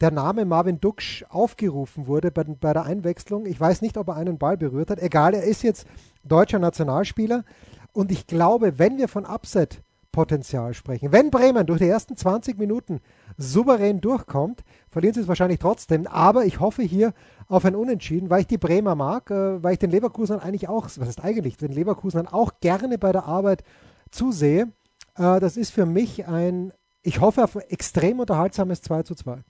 [0.01, 3.47] der Name Marvin Duksch aufgerufen wurde bei, bei, der Einwechslung.
[3.47, 5.01] Ich weiß nicht, ob er einen Ball berührt hat.
[5.01, 5.89] Egal, er ist jetzt
[6.23, 7.45] deutscher Nationalspieler.
[7.93, 13.01] Und ich glaube, wenn wir von Upset-Potenzial sprechen, wenn Bremen durch die ersten 20 Minuten
[13.37, 16.07] souverän durchkommt, verlieren sie es wahrscheinlich trotzdem.
[16.07, 17.13] Aber ich hoffe hier
[17.49, 20.85] auf ein Unentschieden, weil ich die Bremer mag, äh, weil ich den Leverkusen eigentlich auch,
[20.97, 23.63] was ist eigentlich, den Leverkusen auch gerne bei der Arbeit
[24.11, 24.73] zusehe.
[25.17, 29.43] Äh, das ist für mich ein, ich hoffe auf ein extrem unterhaltsames 2 zu 2.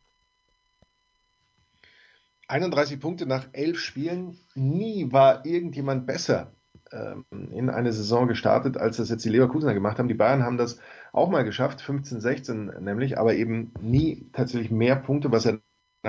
[2.48, 4.38] 31 Punkte nach elf Spielen.
[4.54, 6.52] Nie war irgendjemand besser
[6.92, 10.08] ähm, in eine Saison gestartet, als das jetzt die Leverkusener gemacht haben.
[10.08, 10.78] Die Bayern haben das
[11.12, 15.58] auch mal geschafft, 15, 16 nämlich, aber eben nie tatsächlich mehr Punkte, was ja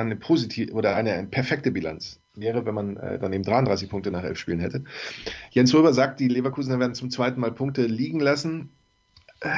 [0.05, 4.23] eine positive oder eine, perfekte Bilanz wäre, wenn man äh, dann eben 33 Punkte nach
[4.23, 4.83] elf Spielen hätte.
[5.51, 8.69] Jens Röber sagt, die Leverkusener werden zum zweiten Mal Punkte liegen lassen.
[9.41, 9.49] Äh,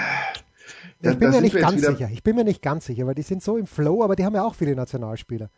[1.01, 2.09] ich bin mir nicht ganz sicher.
[2.11, 4.35] Ich bin mir nicht ganz sicher, weil die sind so im Flow, aber die haben
[4.35, 5.49] ja auch viele Nationalspieler.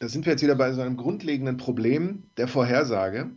[0.00, 3.30] Da sind wir jetzt wieder bei so einem grundlegenden Problem der Vorhersage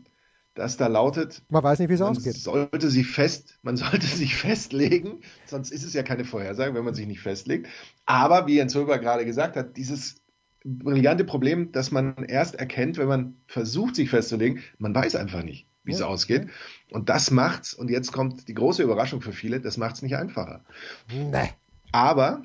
[0.53, 2.35] das da lautet, man weiß nicht, wie es ausgeht.
[2.35, 6.93] Sollte sich fest, man sollte sich festlegen, sonst ist es ja keine Vorhersage, wenn man
[6.93, 7.67] sich nicht festlegt.
[8.05, 10.21] Aber wie Jens Höber gerade gesagt hat, dieses
[10.63, 15.67] brillante Problem, dass man erst erkennt, wenn man versucht, sich festzulegen, man weiß einfach nicht,
[15.83, 15.97] wie ja.
[15.97, 16.49] es ausgeht.
[16.91, 20.65] Und das macht's, und jetzt kommt die große Überraschung für viele, das macht's nicht einfacher.
[21.09, 21.49] Nee.
[21.91, 22.43] Aber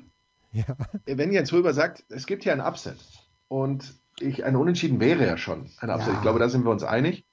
[0.51, 0.65] ja.
[1.05, 2.97] wenn Jens Röber sagt, es gibt hier ein Upset
[3.49, 6.07] und ich, ein Unentschieden wäre ja schon ein Upset.
[6.07, 6.13] Ja.
[6.15, 7.26] Ich glaube, da sind wir uns einig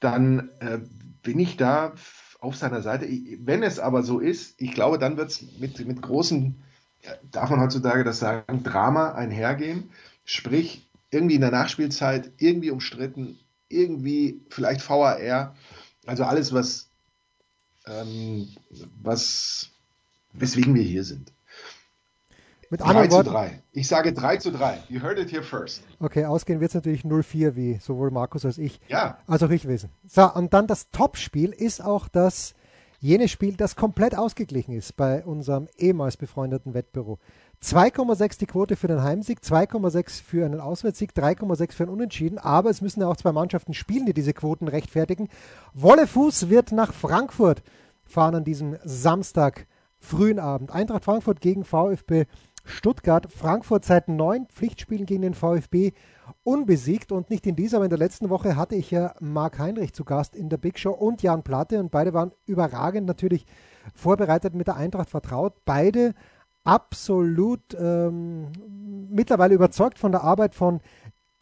[0.00, 0.78] dann äh,
[1.22, 1.94] bin ich da
[2.40, 3.08] auf seiner Seite.
[3.40, 6.62] Wenn es aber so ist, ich glaube, dann wird es mit, mit großen,
[7.30, 9.90] darf man heutzutage das sagen, Drama einhergehen.
[10.24, 15.54] Sprich, irgendwie in der Nachspielzeit, irgendwie umstritten, irgendwie vielleicht VAR.
[16.06, 16.88] Also alles, was,
[17.86, 18.48] ähm,
[19.02, 19.70] was,
[20.32, 21.32] weswegen wir hier sind.
[22.70, 23.62] Mit 3 zu 3.
[23.72, 24.78] Ich sage 3 zu 3.
[24.88, 25.82] You heard it here first.
[26.00, 29.16] Okay, ausgehen wird es natürlich 0-4, wie sowohl Markus als ich, ja.
[29.26, 29.90] als auch ich wissen.
[30.06, 32.54] So, und dann das Topspiel ist auch das
[33.00, 37.18] jenes Spiel, das komplett ausgeglichen ist bei unserem ehemals befreundeten Wettbüro.
[37.62, 42.38] 2,6 die Quote für den Heimsieg, 2,6 für einen Auswärtssieg, 3,6 für einen Unentschieden.
[42.38, 45.28] Aber es müssen ja auch zwei Mannschaften spielen, die diese Quoten rechtfertigen.
[45.74, 47.62] Wolle Fuß wird nach Frankfurt
[48.04, 49.66] fahren an diesem Samstag
[49.98, 50.70] frühen Abend.
[50.70, 52.26] Eintracht Frankfurt gegen VfB
[52.70, 55.92] Stuttgart, Frankfurt seit neun Pflichtspielen gegen den VfB
[56.44, 59.92] unbesiegt und nicht in dieser, aber in der letzten Woche hatte ich ja Marc Heinrich
[59.94, 63.46] zu Gast in der Big Show und Jan Platte und beide waren überragend natürlich
[63.94, 65.54] vorbereitet mit der Eintracht vertraut.
[65.64, 66.14] Beide
[66.64, 68.48] absolut ähm,
[69.10, 70.80] mittlerweile überzeugt von der Arbeit von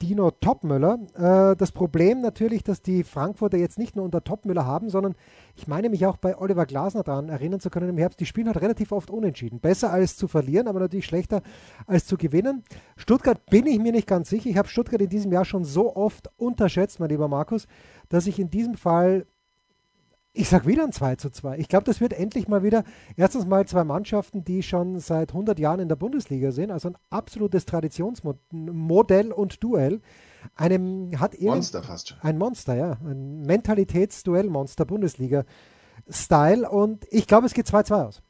[0.02, 0.98] Dino Topmüller.
[1.14, 5.14] Äh, das Problem natürlich, dass die Frankfurter jetzt nicht nur unter Topmüller haben, sondern
[5.54, 8.46] ich meine mich auch bei Oliver Glasner daran erinnern zu können im Herbst, die spielen
[8.46, 9.60] halt relativ oft unentschieden.
[9.60, 11.42] Besser als zu verlieren, aber natürlich schlechter
[11.86, 12.62] als zu gewinnen.
[12.96, 14.50] Stuttgart bin ich mir nicht ganz sicher.
[14.50, 17.66] Ich habe Stuttgart in diesem Jahr schon so oft unterschätzt, mein lieber Markus,
[18.08, 19.26] dass ich in diesem Fall
[20.38, 21.56] Ich sag wieder ein 2 zu 2.
[21.56, 22.84] Ich glaube, das wird endlich mal wieder,
[23.16, 26.96] erstens mal zwei Mannschaften, die schon seit 100 Jahren in der Bundesliga sind, also ein
[27.08, 30.02] absolutes Traditionsmodell und Duell.
[30.54, 32.18] Einem hat Monster fast schon.
[32.20, 32.98] Ein Monster, ja.
[33.02, 36.68] Ein Mentalitätsduell-Monster, Bundesliga-Style.
[36.68, 38.22] Und ich glaube, es geht 2-2 aus.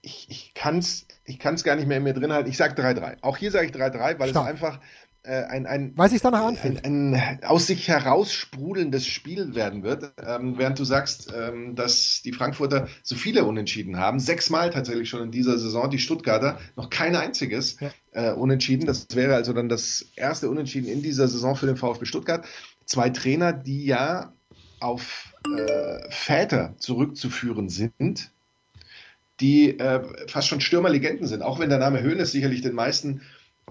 [0.00, 2.48] Ich, ich kann es ich gar nicht mehr in mir drin halten.
[2.48, 3.16] Ich sage 3-3.
[3.20, 4.46] Auch hier sage ich 3-3, weil Stark.
[4.46, 4.80] es einfach
[5.32, 6.84] ein, ein, Weil sich danach anfühlt.
[6.84, 12.32] Ein, ein, aus sich heraussprudelndes Spiel werden wird, ähm, während du sagst, ähm, dass die
[12.32, 14.20] Frankfurter so viele Unentschieden haben.
[14.20, 17.90] Sechsmal tatsächlich schon in dieser Saison, die Stuttgarter noch kein einziges ja.
[18.12, 18.86] äh, Unentschieden.
[18.86, 22.46] Das wäre also dann das erste Unentschieden in dieser Saison für den VfB Stuttgart.
[22.84, 24.32] Zwei Trainer, die ja
[24.80, 28.30] auf äh, Väter zurückzuführen sind,
[29.40, 33.22] die äh, fast schon Stürmerlegenden sind, auch wenn der Name Höhnes sicherlich den meisten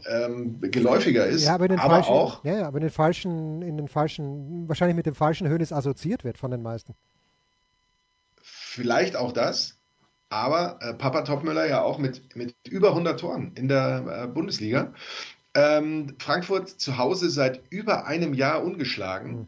[0.05, 2.43] ähm, geläufiger ist, ja, aber, aber falschen, auch.
[2.43, 6.23] Ja, ja, aber in den falschen, in den falschen, wahrscheinlich mit dem falschen Hönes assoziiert
[6.23, 6.93] wird von den meisten.
[8.41, 9.77] Vielleicht auch das,
[10.29, 14.93] aber äh, Papa Topmüller ja auch mit, mit über 100 Toren in der äh, Bundesliga.
[15.53, 19.31] Ähm, Frankfurt zu Hause seit über einem Jahr ungeschlagen.
[19.31, 19.47] Mhm.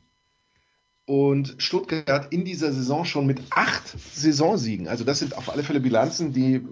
[1.05, 4.87] Und Stuttgart in dieser Saison schon mit acht Saisonsiegen.
[4.87, 6.65] Also das sind auf alle Fälle Bilanzen, die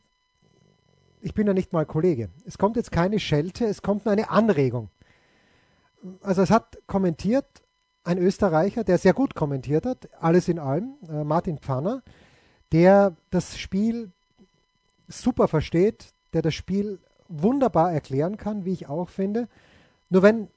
[1.20, 2.28] ich bin ja nicht mal Kollege.
[2.46, 4.90] Es kommt jetzt keine Schelte, es kommt nur eine Anregung.
[6.22, 7.46] Also es hat kommentiert
[8.04, 12.02] ein Österreicher, der sehr gut kommentiert hat, alles in allem, äh, Martin Pfanner,
[12.72, 14.10] der das Spiel
[15.08, 19.48] super versteht, der das Spiel wunderbar erklären kann, wie ich auch finde.
[20.08, 20.48] Nur wenn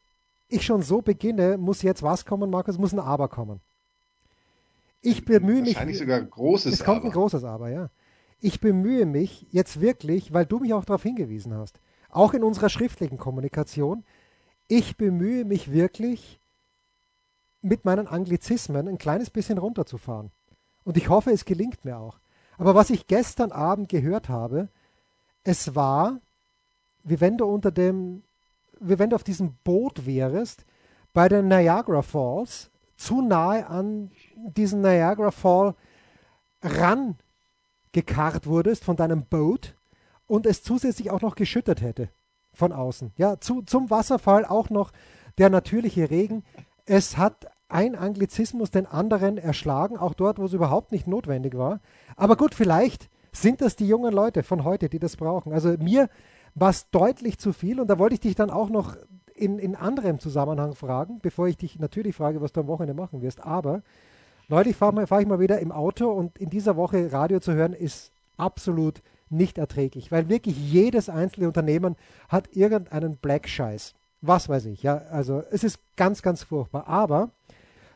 [0.47, 3.59] ich schon so beginne, muss jetzt was kommen, Markus, muss ein Aber kommen.
[5.01, 5.75] Ich bemühe mich.
[5.75, 7.07] Wahrscheinlich sogar ein großes Es kommt Aber.
[7.07, 7.89] ein großes Aber, ja
[8.41, 12.69] ich bemühe mich jetzt wirklich, weil du mich auch darauf hingewiesen hast, auch in unserer
[12.69, 14.03] schriftlichen Kommunikation,
[14.67, 16.39] ich bemühe mich wirklich,
[17.61, 20.31] mit meinen Anglizismen ein kleines bisschen runterzufahren.
[20.83, 22.17] Und ich hoffe, es gelingt mir auch.
[22.57, 24.67] Aber was ich gestern Abend gehört habe,
[25.43, 26.19] es war,
[27.03, 28.23] wie wenn du unter dem,
[28.79, 30.65] wie wenn du auf diesem Boot wärst,
[31.13, 35.75] bei den Niagara Falls, zu nahe an diesen Niagara Fall
[36.63, 37.15] ran
[37.91, 39.75] gekarrt wurdest von deinem Boot
[40.27, 42.09] und es zusätzlich auch noch geschüttet hätte
[42.53, 43.11] von außen.
[43.17, 44.91] Ja, zu, zum Wasserfall auch noch
[45.37, 46.43] der natürliche Regen.
[46.85, 51.79] Es hat ein Anglizismus den anderen erschlagen, auch dort, wo es überhaupt nicht notwendig war.
[52.15, 55.53] Aber gut, vielleicht sind das die jungen Leute von heute, die das brauchen.
[55.53, 56.09] Also mir
[56.53, 58.97] war es deutlich zu viel und da wollte ich dich dann auch noch
[59.33, 63.21] in, in anderem Zusammenhang fragen, bevor ich dich natürlich frage, was du am Wochenende machen
[63.21, 63.43] wirst.
[63.43, 63.83] Aber
[64.51, 67.71] Neulich fahre fahr ich mal wieder im Auto und in dieser Woche Radio zu hören
[67.71, 71.95] ist absolut nicht erträglich, weil wirklich jedes einzelne Unternehmen
[72.27, 73.93] hat irgendeinen Black-Scheiß.
[74.19, 74.97] Was weiß ich, ja.
[75.09, 76.85] Also es ist ganz, ganz furchtbar.
[76.89, 77.31] Aber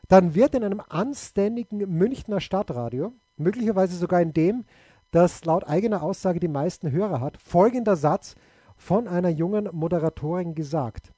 [0.08, 4.64] dann wird in einem anständigen Münchner Stadtradio, möglicherweise sogar in dem,
[5.12, 8.36] das laut eigener Aussage die meisten Hörer hat, folgender Satz
[8.78, 11.12] von einer jungen Moderatorin gesagt.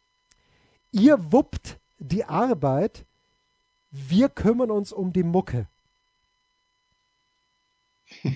[0.91, 3.05] Ihr wuppt die Arbeit
[3.91, 5.67] wir kümmern uns um die Mucke.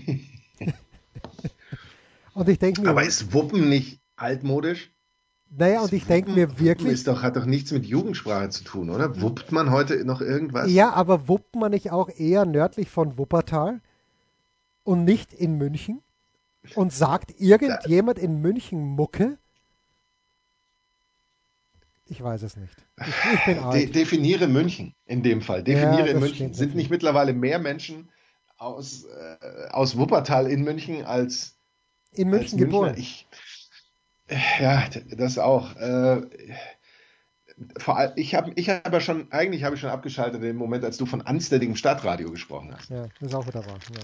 [2.33, 2.89] Und ich denke mir.
[2.89, 4.91] Aber ist Wuppen nicht altmodisch?
[5.53, 6.93] Naja, und ich denke mir wirklich.
[6.93, 9.21] Ist doch, hat doch nichts mit Jugendsprache zu tun, oder?
[9.21, 10.71] Wuppt man heute noch irgendwas?
[10.71, 13.81] Ja, aber wuppt man nicht auch eher nördlich von Wuppertal
[14.83, 16.01] und nicht in München?
[16.75, 19.39] Und sagt irgendjemand in München Mucke?
[22.11, 22.75] Ich weiß es nicht.
[22.99, 23.73] Ich, ich bin alt.
[23.73, 25.63] De definiere München in dem Fall.
[25.63, 26.53] Definiere ja, München.
[26.53, 28.09] Sind nicht mittlerweile mehr Menschen
[28.57, 31.55] aus, äh, aus Wuppertal in München als
[32.11, 32.95] in München als geboren?
[32.97, 33.27] Ich,
[34.59, 35.73] ja, das auch.
[35.77, 36.23] Äh,
[37.77, 40.83] vor allem, ich habe ich hab ja schon, eigentlich habe ich schon abgeschaltet im Moment,
[40.83, 42.89] als du von anständigem Stadtradio gesprochen hast.
[42.89, 43.79] Ja, das ist auch wieder wahr.
[43.95, 44.01] Ja.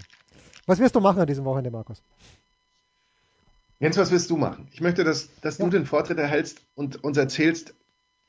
[0.65, 2.01] Was wirst du machen an diesem Wochenende, Markus?
[3.79, 4.69] Jens, was willst du machen?
[4.71, 5.65] Ich möchte, dass, dass ja.
[5.65, 7.73] du den Vortritt erhältst und uns erzählst,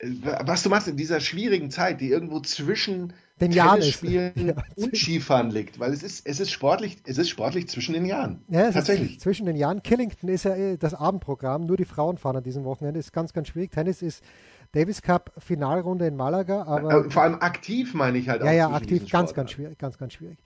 [0.01, 4.53] was du machst in dieser schwierigen Zeit, die irgendwo zwischen den Jahren Spielen ja.
[4.75, 8.43] und Skifahren liegt, weil es ist, es ist sportlich, es ist sportlich zwischen den Jahren.
[8.47, 9.19] Ja, tatsächlich.
[9.19, 9.83] zwischen den Jahren.
[9.83, 13.33] Killington ist ja eh das Abendprogramm, nur die Frauen fahren an diesem Wochenende, ist ganz,
[13.33, 13.71] ganz schwierig.
[13.71, 14.23] Tennis ist
[14.71, 17.05] Davis Cup Finalrunde in Malaga, aber.
[17.05, 18.51] Äh, vor allem aktiv meine ich halt ja, auch.
[18.51, 20.37] Ja, ja, aktiv, ganz, ganz schwierig, ganz, ganz schwierig.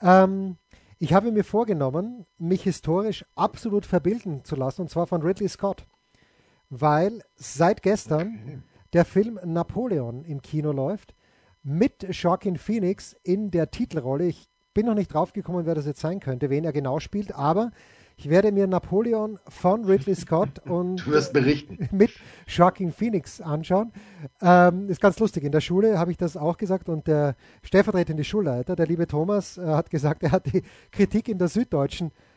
[0.00, 0.56] Ähm,
[0.98, 5.86] ich habe mir vorgenommen, mich historisch absolut verbilden zu lassen, und zwar von Ridley Scott.
[6.70, 8.58] Weil seit gestern okay
[8.92, 11.14] der Film Napoleon im Kino läuft,
[11.62, 14.26] mit Joaquin Phoenix in der Titelrolle.
[14.26, 17.70] Ich bin noch nicht draufgekommen, wer das jetzt sein könnte, wen er genau spielt, aber
[18.16, 21.06] ich werde mir Napoleon von Ridley Scott und
[21.92, 22.10] mit
[22.46, 23.92] Joaquin Phoenix anschauen.
[24.40, 25.44] Ähm, ist ganz lustig.
[25.44, 29.56] In der Schule habe ich das auch gesagt und der stellvertretende Schulleiter, der liebe Thomas,
[29.56, 32.31] äh, hat gesagt, er hat die Kritik in der Süddeutschen äh,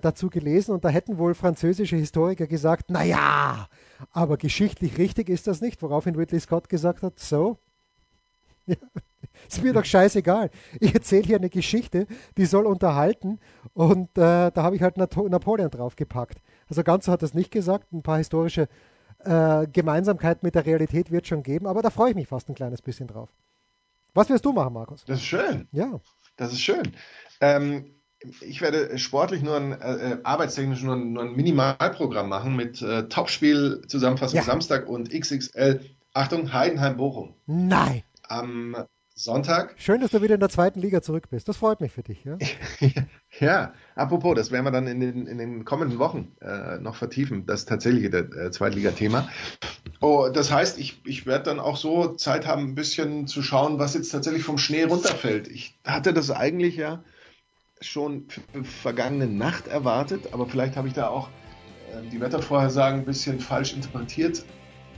[0.00, 3.68] dazu gelesen und da hätten wohl französische Historiker gesagt, naja,
[4.10, 7.58] aber geschichtlich richtig ist das nicht, woraufhin Ridley Scott gesagt hat, so,
[8.66, 8.76] ja,
[9.48, 10.50] ist mir doch scheißegal.
[10.80, 12.06] Ich erzähle hier eine Geschichte,
[12.36, 13.38] die soll unterhalten
[13.74, 16.40] und äh, da habe ich halt Napoleon draufgepackt.
[16.68, 18.68] Also ganz so hat er es nicht gesagt, ein paar historische
[19.20, 22.54] äh, Gemeinsamkeiten mit der Realität wird schon geben, aber da freue ich mich fast ein
[22.54, 23.28] kleines bisschen drauf.
[24.14, 25.04] Was wirst du machen, Markus?
[25.04, 25.68] Das ist schön.
[25.72, 26.00] Ja.
[26.36, 26.92] Das ist schön.
[27.40, 27.94] Ähm,
[28.40, 32.82] ich werde sportlich nur ein, äh, äh, arbeitstechnisch nur ein, nur ein Minimalprogramm machen mit
[32.82, 34.44] äh, Topspiel, Zusammenfassung ja.
[34.44, 35.80] Samstag und XXL.
[36.14, 37.34] Achtung, Heidenheim-Bochum.
[37.46, 38.02] Nein.
[38.28, 38.74] Am
[39.14, 39.74] Sonntag.
[39.78, 41.48] Schön, dass du wieder in der zweiten Liga zurück bist.
[41.48, 42.24] Das freut mich für dich.
[42.24, 42.36] Ja,
[43.40, 47.46] ja apropos, das werden wir dann in den, in den kommenden Wochen äh, noch vertiefen,
[47.46, 49.28] das tatsächliche äh, Zweitliga-Thema.
[50.00, 53.78] Oh, das heißt, ich, ich werde dann auch so Zeit haben, ein bisschen zu schauen,
[53.78, 55.48] was jetzt tatsächlich vom Schnee runterfällt.
[55.48, 57.02] Ich hatte das eigentlich ja
[57.86, 58.26] schon
[58.82, 61.28] vergangene Nacht erwartet, aber vielleicht habe ich da auch
[61.92, 64.44] äh, die Wettervorhersagen ein bisschen falsch interpretiert.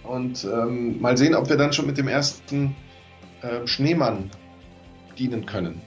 [0.03, 2.75] Und ähm, mal sehen, ob wir dann schon mit dem ersten
[3.43, 4.31] äh, Schneemann
[5.19, 5.81] dienen können.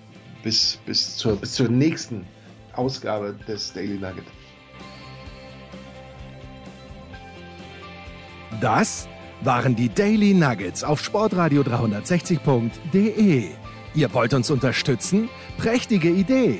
[0.43, 2.26] Bis, bis, zur, bis zur nächsten
[2.74, 4.26] Ausgabe des Daily Nugget.
[8.60, 9.08] Das
[9.41, 13.49] waren die Daily Nuggets auf sportradio 360.de.
[13.93, 15.30] Ihr wollt uns unterstützen?
[15.58, 16.60] Prächtige Idee!